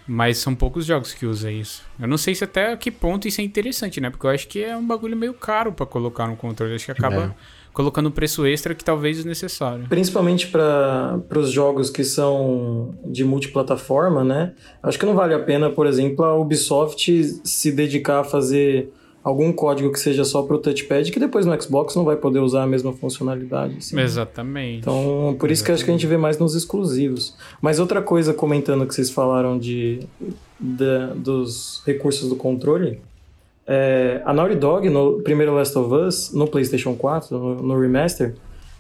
Mas 0.08 0.38
são 0.38 0.56
poucos 0.56 0.86
jogos 0.86 1.14
que 1.14 1.26
usam 1.26 1.52
isso. 1.52 1.84
Eu 2.00 2.08
não 2.08 2.18
sei 2.18 2.34
se 2.34 2.44
até 2.44 2.76
que 2.78 2.90
ponto 2.90 3.28
isso 3.28 3.42
é 3.42 3.44
interessante, 3.44 4.00
né? 4.00 4.10
Porque 4.10 4.26
eu 4.26 4.30
acho 4.30 4.48
que 4.48 4.64
é 4.64 4.76
um 4.76 4.86
bagulho 4.86 5.18
meio 5.18 5.34
caro 5.34 5.74
para 5.74 5.86
colocar 5.86 6.28
no 6.28 6.38
controle. 6.38 6.72
Eu 6.72 6.76
acho 6.78 6.86
que 6.86 6.92
acaba 6.92 7.24
é. 7.24 7.32
colocando 7.74 8.08
um 8.08 8.12
preço 8.12 8.46
extra 8.46 8.74
que 8.74 8.86
talvez 8.86 9.20
é 9.26 9.28
necessário. 9.28 9.86
Principalmente 9.90 10.48
para 10.48 11.22
os 11.36 11.52
jogos 11.52 11.90
que 11.90 12.06
são 12.06 12.96
de 13.06 13.26
multiplataforma, 13.26 14.24
né? 14.24 14.54
Acho 14.82 14.98
que 14.98 15.06
não 15.06 15.14
vale 15.14 15.34
a 15.34 15.40
pena, 15.40 15.70
por 15.70 15.86
exemplo, 15.86 16.24
a 16.24 16.34
Ubisoft 16.36 17.42
se 17.44 17.72
dedicar 17.74 18.22
a 18.22 18.24
fazer 18.24 18.90
algum 19.28 19.52
código 19.52 19.92
que 19.92 20.00
seja 20.00 20.24
só 20.24 20.42
para 20.42 20.56
o 20.56 20.58
touchpad, 20.58 21.12
que 21.12 21.20
depois 21.20 21.46
no 21.46 21.62
Xbox 21.62 21.94
não 21.96 22.06
vai 22.06 22.16
poder 22.16 22.40
usar 22.40 22.64
a 22.64 22.68
mesma 22.68 22.94
funcionalidade. 22.94 23.76
Assim. 23.80 24.00
Exatamente. 24.00 24.80
Então, 24.80 25.36
por 25.38 25.52
isso 25.52 25.62
Exatamente. 25.62 25.66
que 25.66 25.72
acho 25.74 25.84
que 25.84 25.92
a 25.92 25.94
gente 25.94 26.08
vê 26.08 26.16
mais 26.16 26.38
nos 26.38 26.56
exclusivos. 26.56 27.36
Mas 27.62 27.78
outra 27.78 28.02
coisa, 28.02 28.34
comentando 28.34 28.88
que 28.88 28.96
vocês 28.96 29.10
falaram 29.10 29.60
de, 29.60 30.00
de 30.58 31.08
dos 31.18 31.84
recursos 31.86 32.30
do 32.30 32.38
controle, 32.38 33.02
é, 33.68 34.22
a 34.24 34.32
Naughty 34.32 34.56
Dog, 34.56 34.90
no 34.90 35.22
primeiro 35.22 35.54
Last 35.54 35.78
of 35.78 35.94
Us, 35.94 36.32
no 36.32 36.48
PlayStation 36.48 36.96
4, 36.96 37.38
no, 37.38 37.56
no 37.56 37.78
remaster, 37.78 38.34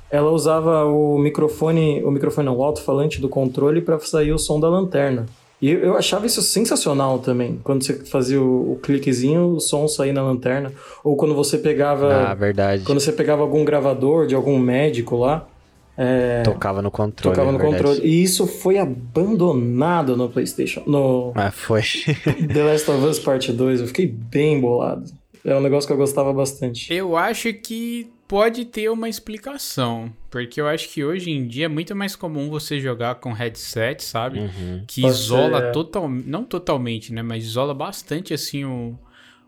ela 0.09 0.31
usava 0.31 0.85
o 0.85 1.17
microfone, 1.17 2.01
o 2.05 2.09
microfone 2.09 2.45
não, 2.45 2.55
o 2.55 2.63
alto-falante 2.63 3.19
do 3.19 3.27
controle 3.27 3.81
para 3.81 3.99
sair 3.99 4.31
o 4.31 4.39
som 4.39 4.61
da 4.61 4.69
lanterna. 4.69 5.25
E 5.61 5.71
eu 5.71 5.97
achava 5.97 6.25
isso 6.25 6.41
sensacional 6.41 7.19
também. 7.19 7.59
Quando 7.63 7.83
você 7.83 7.93
fazia 8.05 8.39
o, 8.39 8.73
o 8.73 8.75
cliquezinho, 8.77 9.55
o 9.55 9.59
som 9.59 9.87
saía 9.87 10.13
na 10.13 10.21
lanterna. 10.21 10.71
Ou 11.03 11.15
quando 11.15 11.33
você 11.33 11.57
pegava. 11.57 12.29
Ah, 12.29 12.33
verdade. 12.35 12.83
Quando 12.83 12.99
você 12.99 13.11
pegava 13.11 13.41
algum 13.41 13.65
gravador 13.65 14.27
de 14.27 14.35
algum 14.35 14.59
médico 14.59 15.17
lá. 15.17 15.47
É, 15.99 16.43
tocava 16.43 16.79
no 16.79 16.91
controle. 16.91 17.35
Tocava 17.35 17.51
no 17.51 17.57
verdade. 17.57 17.83
controle. 17.83 18.07
E 18.07 18.23
isso 18.23 18.45
foi 18.45 18.77
abandonado 18.77 20.15
no 20.15 20.29
PlayStation. 20.29 20.83
No 20.85 21.31
ah, 21.33 21.49
foi. 21.49 21.81
The 22.53 22.63
Last 22.63 22.91
of 22.91 23.03
Us 23.03 23.17
Part 23.17 23.51
2. 23.51 23.81
Eu 23.81 23.87
fiquei 23.87 24.05
bem 24.05 24.61
bolado. 24.61 25.05
É 25.43 25.55
um 25.55 25.61
negócio 25.61 25.87
que 25.87 25.93
eu 25.93 25.97
gostava 25.97 26.31
bastante. 26.31 26.93
Eu 26.93 27.17
acho 27.17 27.51
que 27.51 28.11
pode 28.27 28.65
ter 28.65 28.89
uma 28.89 29.07
explicação. 29.07 30.13
Porque 30.29 30.59
eu 30.59 30.67
acho 30.67 30.89
que 30.89 31.03
hoje 31.03 31.31
em 31.31 31.47
dia 31.47 31.65
é 31.65 31.69
muito 31.69 31.95
mais 31.95 32.15
comum 32.15 32.49
você 32.49 32.79
jogar 32.79 33.15
com 33.15 33.31
headset, 33.31 34.03
sabe? 34.03 34.39
Uhum. 34.39 34.83
Que 34.85 35.01
pode 35.01 35.13
isola 35.13 35.59
ser, 35.59 35.67
é. 35.67 35.71
totalmente. 35.71 36.27
Não 36.27 36.43
totalmente, 36.43 37.13
né? 37.13 37.21
Mas 37.21 37.45
isola 37.45 37.73
bastante 37.73 38.33
assim 38.33 38.65
o, 38.65 38.99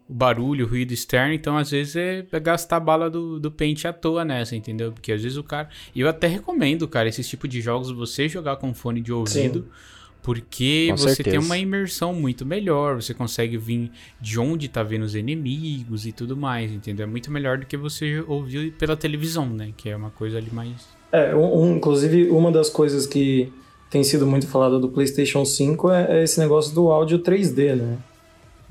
o 0.07 0.13
barulho, 0.13 0.65
o 0.65 0.69
ruído 0.69 0.93
externo. 0.93 1.33
Então, 1.33 1.57
às 1.57 1.71
vezes, 1.71 1.95
é 1.95 2.39
gastar 2.39 2.77
a 2.77 2.79
bala 2.79 3.09
do, 3.09 3.39
do 3.39 3.51
pente 3.51 3.87
à 3.87 3.93
toa 3.93 4.23
nessa, 4.23 4.55
entendeu? 4.55 4.91
Porque 4.91 5.11
às 5.11 5.21
vezes 5.21 5.37
o 5.37 5.43
cara. 5.43 5.69
E 5.93 5.99
eu 5.99 6.07
até 6.07 6.27
recomendo, 6.27 6.87
cara, 6.87 7.09
esse 7.09 7.23
tipo 7.23 7.47
de 7.47 7.61
jogos 7.61 7.91
você 7.91 8.29
jogar 8.29 8.55
com 8.55 8.73
fone 8.73 9.01
de 9.01 9.11
ouvido. 9.11 9.61
Sim 9.61 9.98
porque 10.21 10.87
Com 10.89 10.97
você 10.97 11.15
certeza. 11.15 11.37
tem 11.37 11.39
uma 11.39 11.57
imersão 11.57 12.13
muito 12.13 12.45
melhor, 12.45 13.01
você 13.01 13.13
consegue 13.13 13.57
vir 13.57 13.91
de 14.19 14.39
onde 14.39 14.67
tá 14.67 14.83
vendo 14.83 15.03
os 15.03 15.15
inimigos 15.15 16.05
e 16.05 16.11
tudo 16.11 16.35
mais, 16.35 16.71
entendeu? 16.71 17.05
É 17.05 17.07
muito 17.07 17.31
melhor 17.31 17.57
do 17.57 17.65
que 17.65 17.77
você 17.77 18.23
ouvir 18.27 18.73
pela 18.73 18.97
televisão, 18.97 19.47
né? 19.47 19.71
Que 19.75 19.89
é 19.89 19.95
uma 19.95 20.09
coisa 20.09 20.37
ali 20.37 20.51
mais. 20.51 20.87
É, 21.11 21.35
um, 21.35 21.77
inclusive 21.77 22.29
uma 22.29 22.51
das 22.51 22.69
coisas 22.69 23.07
que 23.07 23.51
tem 23.89 24.03
sido 24.03 24.27
muito 24.27 24.47
falada 24.47 24.77
do 24.77 24.89
PlayStation 24.89 25.43
5 25.43 25.91
é, 25.91 26.19
é 26.19 26.23
esse 26.23 26.39
negócio 26.39 26.75
do 26.75 26.89
áudio 26.89 27.19
3D, 27.19 27.75
né? 27.75 27.97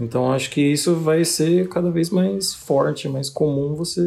Então 0.00 0.30
acho 0.30 0.50
que 0.50 0.60
isso 0.60 0.94
vai 0.94 1.24
ser 1.24 1.68
cada 1.68 1.90
vez 1.90 2.10
mais 2.10 2.54
forte, 2.54 3.08
mais 3.08 3.28
comum 3.28 3.74
você 3.74 4.02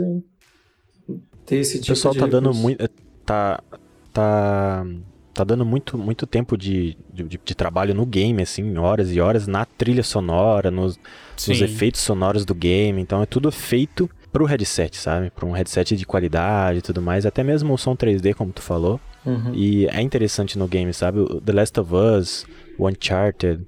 ter 1.46 1.58
esse 1.58 1.82
tipo 1.82 1.86
de. 1.86 1.92
O 1.92 1.96
pessoal 1.96 2.16
tá 2.16 2.28
dando 2.28 2.54
muito. 2.54 2.88
Tá. 3.26 3.62
Tá 4.14 4.86
tá 5.42 5.56
dando 5.56 5.66
muito, 5.66 5.98
muito 5.98 6.28
tempo 6.28 6.58
de, 6.58 6.98
de, 7.12 7.24
de, 7.24 7.56
trabalho 7.56 7.94
no 7.94 8.06
game, 8.06 8.42
assim, 8.42 8.78
horas 8.78 9.12
e 9.12 9.20
horas, 9.20 9.48
na 9.48 9.66
trilha 9.66 10.04
sonora, 10.04 10.70
nos, 10.70 11.00
nos 11.48 11.62
efeitos 11.62 12.02
sonoros 12.02 12.46
do 12.46 12.54
game. 12.54 13.02
Então 13.02 13.22
é 13.22 13.26
tudo 13.26 13.52
feito 13.52 14.10
pro 14.32 14.46
headset, 14.46 14.96
sabe? 14.96 15.30
Para 15.30 15.46
um 15.46 15.52
headset 15.52 15.96
de 15.96 16.06
qualidade 16.06 16.80
e 16.80 16.82
tudo 16.82 17.02
mais. 17.02 17.26
Até 17.26 17.44
mesmo 17.44 17.74
o 17.74 17.78
som 17.78 17.96
3D, 17.96 18.34
como 18.36 18.52
tu 18.52 18.62
falou. 18.62 19.00
Uhum. 19.26 19.54
E 19.54 19.88
é 19.88 20.02
interessante 20.02 20.58
no 20.58 20.68
game, 20.68 20.94
sabe? 20.94 21.20
O 21.20 21.42
The 21.42 21.54
Last 21.54 21.80
of 21.80 21.94
Us, 21.94 22.46
o 22.78 22.88
Uncharted. 22.88 23.66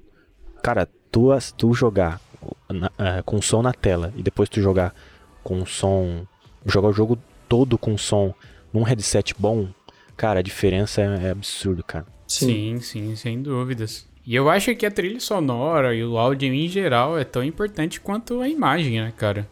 Cara, 0.62 0.88
tu, 1.10 1.28
tu 1.56 1.74
jogar 1.74 2.20
na, 2.68 2.86
uh, 2.88 3.22
com 3.24 3.40
som 3.42 3.62
na 3.62 3.72
tela 3.72 4.12
e 4.16 4.22
depois 4.22 4.48
tu 4.48 4.60
jogar 4.60 4.94
com 5.42 5.66
som. 5.66 6.26
Jogar 6.64 6.88
o 6.88 6.92
jogo 6.92 7.18
todo 7.48 7.76
com 7.76 7.98
som 7.98 8.32
num 8.72 8.82
headset 8.82 9.34
bom, 9.38 9.68
Cara, 10.16 10.40
a 10.40 10.42
diferença 10.42 11.00
é, 11.00 11.26
é 11.26 11.30
absurdo, 11.30 11.82
cara. 11.82 12.06
Sim. 12.26 12.78
sim, 12.78 12.80
sim, 12.80 13.16
sem 13.16 13.42
dúvidas. 13.42 14.06
E 14.26 14.34
eu 14.34 14.48
acho 14.48 14.74
que 14.74 14.86
a 14.86 14.90
trilha 14.90 15.20
sonora 15.20 15.94
e 15.94 16.02
o 16.02 16.16
áudio 16.16 16.52
em 16.52 16.68
geral 16.68 17.18
é 17.18 17.24
tão 17.24 17.44
importante 17.44 18.00
quanto 18.00 18.40
a 18.40 18.48
imagem, 18.48 19.00
né, 19.00 19.12
cara? 19.16 19.46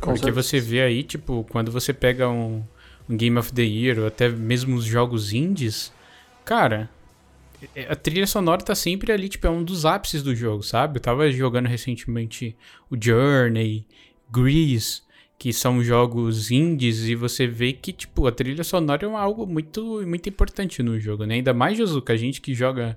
Com 0.00 0.12
Porque 0.12 0.26
certeza. 0.26 0.42
você 0.42 0.60
vê 0.60 0.82
aí, 0.82 1.02
tipo, 1.02 1.46
quando 1.50 1.70
você 1.70 1.92
pega 1.92 2.28
um, 2.28 2.62
um, 3.08 3.16
Game 3.16 3.38
of 3.38 3.52
the 3.52 3.62
Year 3.62 3.98
ou 3.98 4.06
até 4.06 4.28
mesmo 4.28 4.76
os 4.76 4.84
jogos 4.84 5.32
indies, 5.32 5.92
cara, 6.44 6.88
é, 7.74 7.86
a 7.90 7.94
trilha 7.94 8.26
sonora 8.26 8.62
tá 8.62 8.74
sempre 8.74 9.12
ali, 9.12 9.28
tipo, 9.28 9.46
é 9.46 9.50
um 9.50 9.62
dos 9.62 9.84
ápices 9.84 10.22
do 10.22 10.34
jogo, 10.34 10.62
sabe? 10.62 10.96
Eu 10.96 11.02
tava 11.02 11.30
jogando 11.30 11.66
recentemente 11.66 12.56
o 12.90 12.96
Journey, 12.98 13.84
Grease, 14.32 15.02
que 15.38 15.52
são 15.52 15.82
jogos 15.82 16.50
indies 16.50 17.08
e 17.08 17.14
você 17.14 17.46
vê 17.46 17.72
que, 17.72 17.92
tipo, 17.92 18.26
a 18.26 18.32
trilha 18.32 18.64
sonora 18.64 19.06
é 19.06 19.10
algo 19.14 19.46
muito, 19.46 20.02
muito 20.06 20.28
importante 20.28 20.82
no 20.82 20.98
jogo, 20.98 21.24
né? 21.24 21.34
Ainda 21.34 21.52
mais, 21.52 21.76
Josuka, 21.76 22.12
a 22.12 22.16
gente 22.16 22.40
que 22.40 22.54
joga 22.54 22.96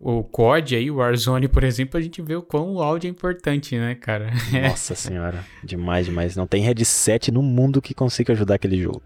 o 0.00 0.22
COD 0.22 0.76
aí, 0.76 0.90
o 0.90 0.96
Warzone, 0.96 1.48
por 1.48 1.64
exemplo, 1.64 1.98
a 1.98 2.02
gente 2.02 2.20
vê 2.20 2.34
o 2.34 2.42
quão 2.42 2.74
o 2.74 2.82
áudio 2.82 3.08
é 3.08 3.10
importante, 3.10 3.76
né, 3.76 3.94
cara? 3.94 4.30
Nossa 4.68 4.94
senhora, 4.94 5.44
demais, 5.62 6.06
demais. 6.06 6.36
Não 6.36 6.46
tem 6.46 6.62
headset 6.62 7.30
no 7.30 7.42
mundo 7.42 7.80
que 7.80 7.94
consiga 7.94 8.32
ajudar 8.32 8.56
aquele 8.56 8.80
jogo. 8.80 9.00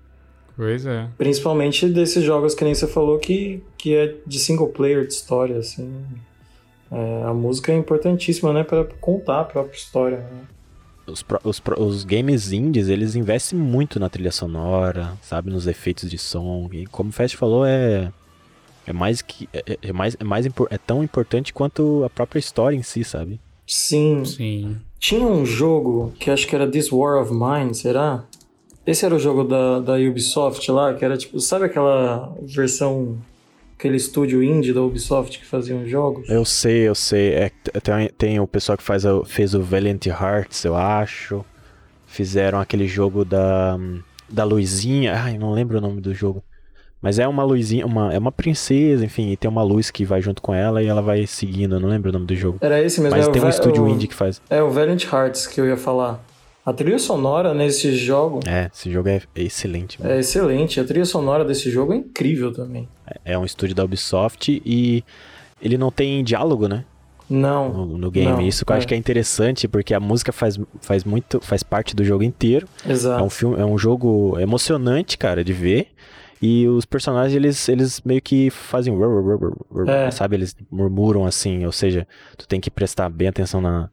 Pois 0.57 0.85
é. 0.87 1.09
Principalmente 1.17 1.89
desses 1.89 2.25
jogos 2.25 2.53
que 2.55 2.65
nem 2.65 2.75
você 2.75 2.89
falou 2.89 3.19
que, 3.19 3.63
que 3.77 3.95
é 3.95 4.17
de 4.27 4.41
single 4.41 4.69
player, 4.69 5.07
de 5.07 5.13
história, 5.13 5.59
assim. 5.59 5.89
É, 6.91 7.23
a 7.27 7.33
música 7.33 7.71
é 7.71 7.77
importantíssima, 7.77 8.53
né, 8.53 8.65
para 8.65 8.85
contar 9.01 9.41
a 9.41 9.45
própria 9.45 9.77
história, 9.77 10.19
né? 10.19 10.41
Os, 11.09 11.25
os, 11.45 11.63
os, 11.79 12.05
games 12.05 12.53
indies, 12.53 12.89
eles 12.89 13.17
investem 13.17 13.59
muito 13.59 13.99
na 13.99 14.09
trilha 14.09 14.31
sonora, 14.31 15.17
sabe, 15.23 15.51
nos 15.51 15.67
efeitos 15.67 16.11
de 16.11 16.19
som. 16.19 16.69
E 16.73 16.87
como 16.87 17.11
o 17.11 17.13
Fast 17.13 17.37
falou, 17.37 17.65
é 17.65 18.13
é 18.87 18.93
mais 18.93 19.21
que 19.21 19.49
é, 19.53 19.63
é, 19.67 19.79
é 19.83 19.93
mais 19.93 20.17
é 20.19 20.25
mais 20.25 20.47
é 20.47 20.79
tão 20.79 21.05
importante 21.05 21.53
quanto 21.53 22.03
a 22.05 22.11
própria 22.11 22.39
história 22.39 22.77
em 22.77 22.83
si, 22.83 23.05
sabe? 23.05 23.39
Sim. 23.67 24.25
Sim. 24.25 24.77
Tinha 24.99 25.27
um 25.27 25.45
jogo 25.45 26.13
que 26.19 26.31
acho 26.31 26.47
que 26.47 26.55
era 26.55 26.67
This 26.67 26.91
War 26.91 27.21
of 27.23 27.33
Mine, 27.33 27.75
será? 27.75 28.25
Esse 28.87 29.05
era 29.05 29.15
o 29.15 29.19
jogo 29.19 29.45
da, 29.45 29.81
da 29.81 29.95
Ubisoft 29.97 30.71
lá, 30.73 30.95
que 30.95 31.05
era 31.05 31.17
tipo, 31.19 31.39
sabe 31.39 31.67
aquela 31.67 32.35
versão 32.41 33.19
aquele 33.79 33.97
estúdio 33.97 34.43
indie 34.43 34.73
da 34.73 34.83
Ubisoft 34.83 35.39
que 35.39 35.47
fazia 35.47 35.77
os 35.77 35.89
jogos. 35.89 36.29
Eu 36.29 36.45
sei, 36.45 36.89
eu 36.89 36.97
sei. 36.97 37.33
É, 37.35 37.53
tem, 37.81 38.09
tem 38.19 38.41
o 38.41 38.47
pessoal 38.47 38.77
que 38.77 38.83
faz 38.83 39.07
a, 39.07 39.25
fez 39.25 39.55
o 39.55 39.63
Valiant 39.63 40.05
Hearts, 40.07 40.65
eu 40.65 40.75
acho. 40.75 41.45
Fizeram 42.05 42.59
aquele 42.59 42.89
jogo 42.89 43.25
da, 43.25 43.79
da 44.29 44.43
Luzinha. 44.43 45.15
Ai, 45.15 45.39
não 45.39 45.53
lembro 45.53 45.79
o 45.79 45.81
nome 45.81 46.01
do 46.01 46.13
jogo. 46.13 46.43
Mas 47.01 47.21
é 47.21 47.29
uma 47.29 47.45
luzinha, 47.45 47.87
uma, 47.87 48.13
é 48.13 48.19
uma 48.19 48.33
princesa, 48.33 49.05
enfim, 49.05 49.31
e 49.31 49.37
tem 49.37 49.49
uma 49.49 49.63
luz 49.63 49.89
que 49.89 50.05
vai 50.05 50.21
junto 50.21 50.43
com 50.43 50.53
ela 50.53 50.83
e 50.83 50.89
ela 50.89 51.01
vai 51.01 51.25
seguindo, 51.29 51.77
eu 51.77 51.81
não 51.81 51.89
lembro 51.89 52.11
o 52.11 52.13
nome 52.13 52.27
do 52.27 52.35
jogo. 52.35 52.59
Era 52.61 52.83
esse 52.83 53.01
mesmo. 53.01 53.17
Mas 53.17 53.29
é 53.29 53.31
tem 53.31 53.41
um 53.41 53.49
estúdio 53.49 53.85
o, 53.85 53.89
indie 53.89 54.09
que 54.09 54.17
faz. 54.17 54.43
É 54.51 54.61
o 54.61 54.69
Valiant 54.69 55.05
Hearts 55.05 55.47
que 55.47 55.61
eu 55.61 55.67
ia 55.69 55.77
falar. 55.77 56.21
A 56.69 56.73
trilha 56.75 56.99
sonora 56.99 57.55
nesse 57.55 57.97
jogo. 57.97 58.41
É, 58.47 58.71
esse 58.71 58.93
jogo 58.93 59.09
é 59.09 59.23
excelente. 59.35 59.99
Mano. 59.99 60.13
É 60.13 60.19
excelente. 60.19 60.79
A 60.79 60.85
trilha 60.85 61.07
sonora 61.07 61.43
desse 61.43 61.71
jogo 61.71 61.95
é 61.95 61.97
incrível 61.97 62.53
também. 62.53 62.87
É, 63.07 63.33
é 63.33 63.39
um 63.39 63.45
estúdio 63.47 63.75
da 63.75 63.83
Ubisoft 63.83 64.61
e 64.67 65.03
ele 65.63 65.79
não 65.79 65.91
tem 65.91 66.23
diálogo, 66.23 66.69
né? 66.69 66.85
Não. 67.27 67.73
No, 67.73 67.97
no 67.97 68.11
game. 68.11 68.31
Não, 68.31 68.43
Isso 68.43 68.67
que 68.67 68.73
eu 68.73 68.75
é. 68.75 68.79
acho 68.79 68.87
que 68.87 68.93
é 68.93 68.99
interessante, 68.99 69.67
porque 69.67 69.95
a 69.95 70.01
música 70.01 70.31
faz, 70.31 70.61
faz 70.83 71.05
muito. 71.05 71.41
faz 71.41 71.63
parte 71.63 71.97
do 71.97 72.05
jogo 72.05 72.23
inteiro. 72.23 72.69
Exato. 72.87 73.19
É 73.19 73.25
um 73.25 73.31
filme, 73.31 73.59
é 73.59 73.65
um 73.65 73.79
jogo 73.79 74.39
emocionante, 74.39 75.17
cara, 75.17 75.43
de 75.43 75.55
ver. 75.55 75.89
E 76.43 76.69
os 76.69 76.85
personagens, 76.85 77.35
eles, 77.35 77.67
eles 77.67 78.03
meio 78.05 78.21
que 78.21 78.51
fazem. 78.51 78.95
É. 79.87 80.11
Sabe? 80.11 80.37
Eles 80.37 80.55
murmuram 80.71 81.25
assim, 81.25 81.65
ou 81.65 81.73
seja, 81.73 82.07
tu 82.37 82.47
tem 82.47 82.61
que 82.61 82.71
prestar 82.71 83.09
bem 83.09 83.29
atenção 83.29 83.59
na, 83.63 83.89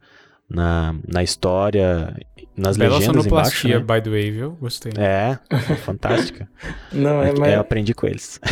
na, 0.49 0.95
na 1.07 1.23
história 1.23 2.15
nas 2.55 2.77
Bela 2.77 2.97
legendas 2.97 3.25
embaixo, 3.25 3.67
né? 3.67 3.79
by 3.79 4.01
the 4.01 4.09
way, 4.09 4.31
viu? 4.31 4.51
Gostei. 4.51 4.93
É, 4.97 5.37
fantástica. 5.83 6.47
Não, 6.91 7.21
é, 7.21 7.29
é, 7.29 7.33
mas... 7.37 7.53
Eu 7.53 7.59
aprendi 7.59 7.93
com 7.93 8.07
eles. 8.07 8.39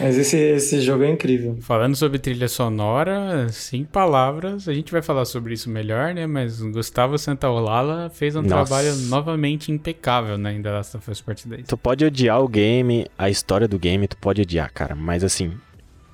Mas 0.00 0.18
esse, 0.18 0.36
esse 0.36 0.80
jogo 0.80 1.04
é 1.04 1.10
incrível. 1.10 1.56
Falando 1.60 1.94
sobre 1.94 2.18
trilha 2.18 2.48
sonora, 2.48 3.48
sem 3.50 3.84
palavras, 3.84 4.68
a 4.68 4.74
gente 4.74 4.90
vai 4.90 5.00
falar 5.00 5.24
sobre 5.24 5.54
isso 5.54 5.70
melhor, 5.70 6.12
né? 6.12 6.26
Mas 6.26 6.60
Gustavo 6.60 7.16
Santaolala 7.16 8.10
fez 8.10 8.34
um 8.34 8.42
Nossa. 8.42 8.64
trabalho 8.66 8.96
novamente 9.08 9.70
impecável 9.70 10.36
né, 10.36 10.58
The 10.60 10.70
Last 10.72 10.96
of 10.96 11.08
Us 11.08 11.20
Part 11.20 11.46
2. 11.46 11.66
Tu 11.68 11.76
pode 11.76 12.04
odiar 12.04 12.42
o 12.42 12.48
game, 12.48 13.06
a 13.16 13.30
história 13.30 13.68
do 13.68 13.78
game, 13.78 14.08
tu 14.08 14.16
pode 14.16 14.42
odiar, 14.42 14.72
cara. 14.72 14.96
Mas 14.96 15.22
assim, 15.22 15.52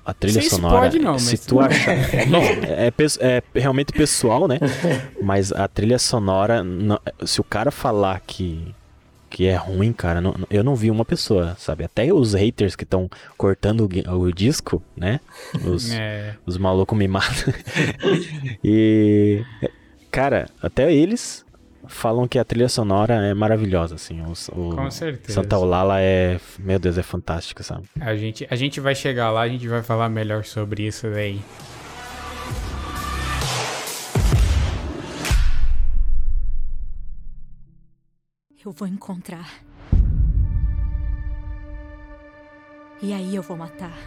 a 0.09 0.13
trilha 0.13 0.41
sonora. 0.41 0.81
Pode, 0.81 0.99
não, 0.99 1.19
se 1.19 1.37
tu 1.37 1.59
achar. 1.59 1.95
não, 2.29 2.41
é, 2.41 2.87
é, 2.87 2.93
é, 3.19 3.43
realmente 3.59 3.93
pessoal, 3.93 4.47
né? 4.47 4.59
Mas 5.21 5.51
a 5.51 5.67
trilha 5.67 5.99
sonora, 5.99 6.63
não, 6.63 6.99
se 7.25 7.39
o 7.39 7.43
cara 7.43 7.71
falar 7.71 8.19
que, 8.25 8.73
que 9.29 9.45
é 9.45 9.55
ruim, 9.55 9.93
cara, 9.93 10.19
não, 10.21 10.35
eu 10.49 10.63
não 10.63 10.75
vi 10.75 10.89
uma 10.89 11.05
pessoa, 11.05 11.55
sabe? 11.57 11.83
Até 11.83 12.11
os 12.13 12.33
haters 12.33 12.75
que 12.75 12.83
estão 12.83 13.09
cortando 13.37 13.89
o, 14.07 14.19
o, 14.19 14.33
disco, 14.33 14.81
né? 14.95 15.19
Os, 15.65 15.91
é. 15.91 16.35
os 16.45 16.57
malucos 16.57 16.97
me 16.97 17.07
matam. 17.07 17.53
e. 18.63 19.43
Cara, 20.11 20.47
até 20.61 20.91
eles 20.91 21.45
falam 21.89 22.27
que 22.27 22.37
a 22.37 22.45
trilha 22.45 22.69
sonora 22.69 23.15
é 23.15 23.33
maravilhosa, 23.33 23.95
assim. 23.95 24.21
O, 24.21 24.31
o 24.31 24.75
Com 24.75 24.91
certeza. 24.91 25.41
Santa 25.41 25.57
Olala 25.57 25.99
é, 25.99 26.39
meu 26.57 26.79
Deus, 26.79 26.97
é 26.97 27.03
fantástico, 27.03 27.63
sabe? 27.63 27.89
A 27.99 28.15
gente, 28.15 28.47
a 28.49 28.55
gente 28.55 28.79
vai 28.79 28.95
chegar 28.95 29.31
lá, 29.31 29.41
a 29.41 29.49
gente 29.49 29.67
vai 29.67 29.81
falar 29.81 30.07
melhor 30.07 30.45
sobre 30.45 30.87
isso 30.87 31.09
daí. 31.09 31.41
Eu 38.63 38.71
vou 38.71 38.87
encontrar. 38.87 39.49
E 43.01 43.13
aí 43.13 43.35
eu 43.35 43.41
vou 43.41 43.57
matar. 43.57 43.97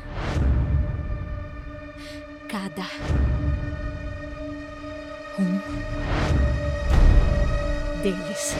Cada 2.49 2.83
um 5.39 6.62
deles. 8.03 8.55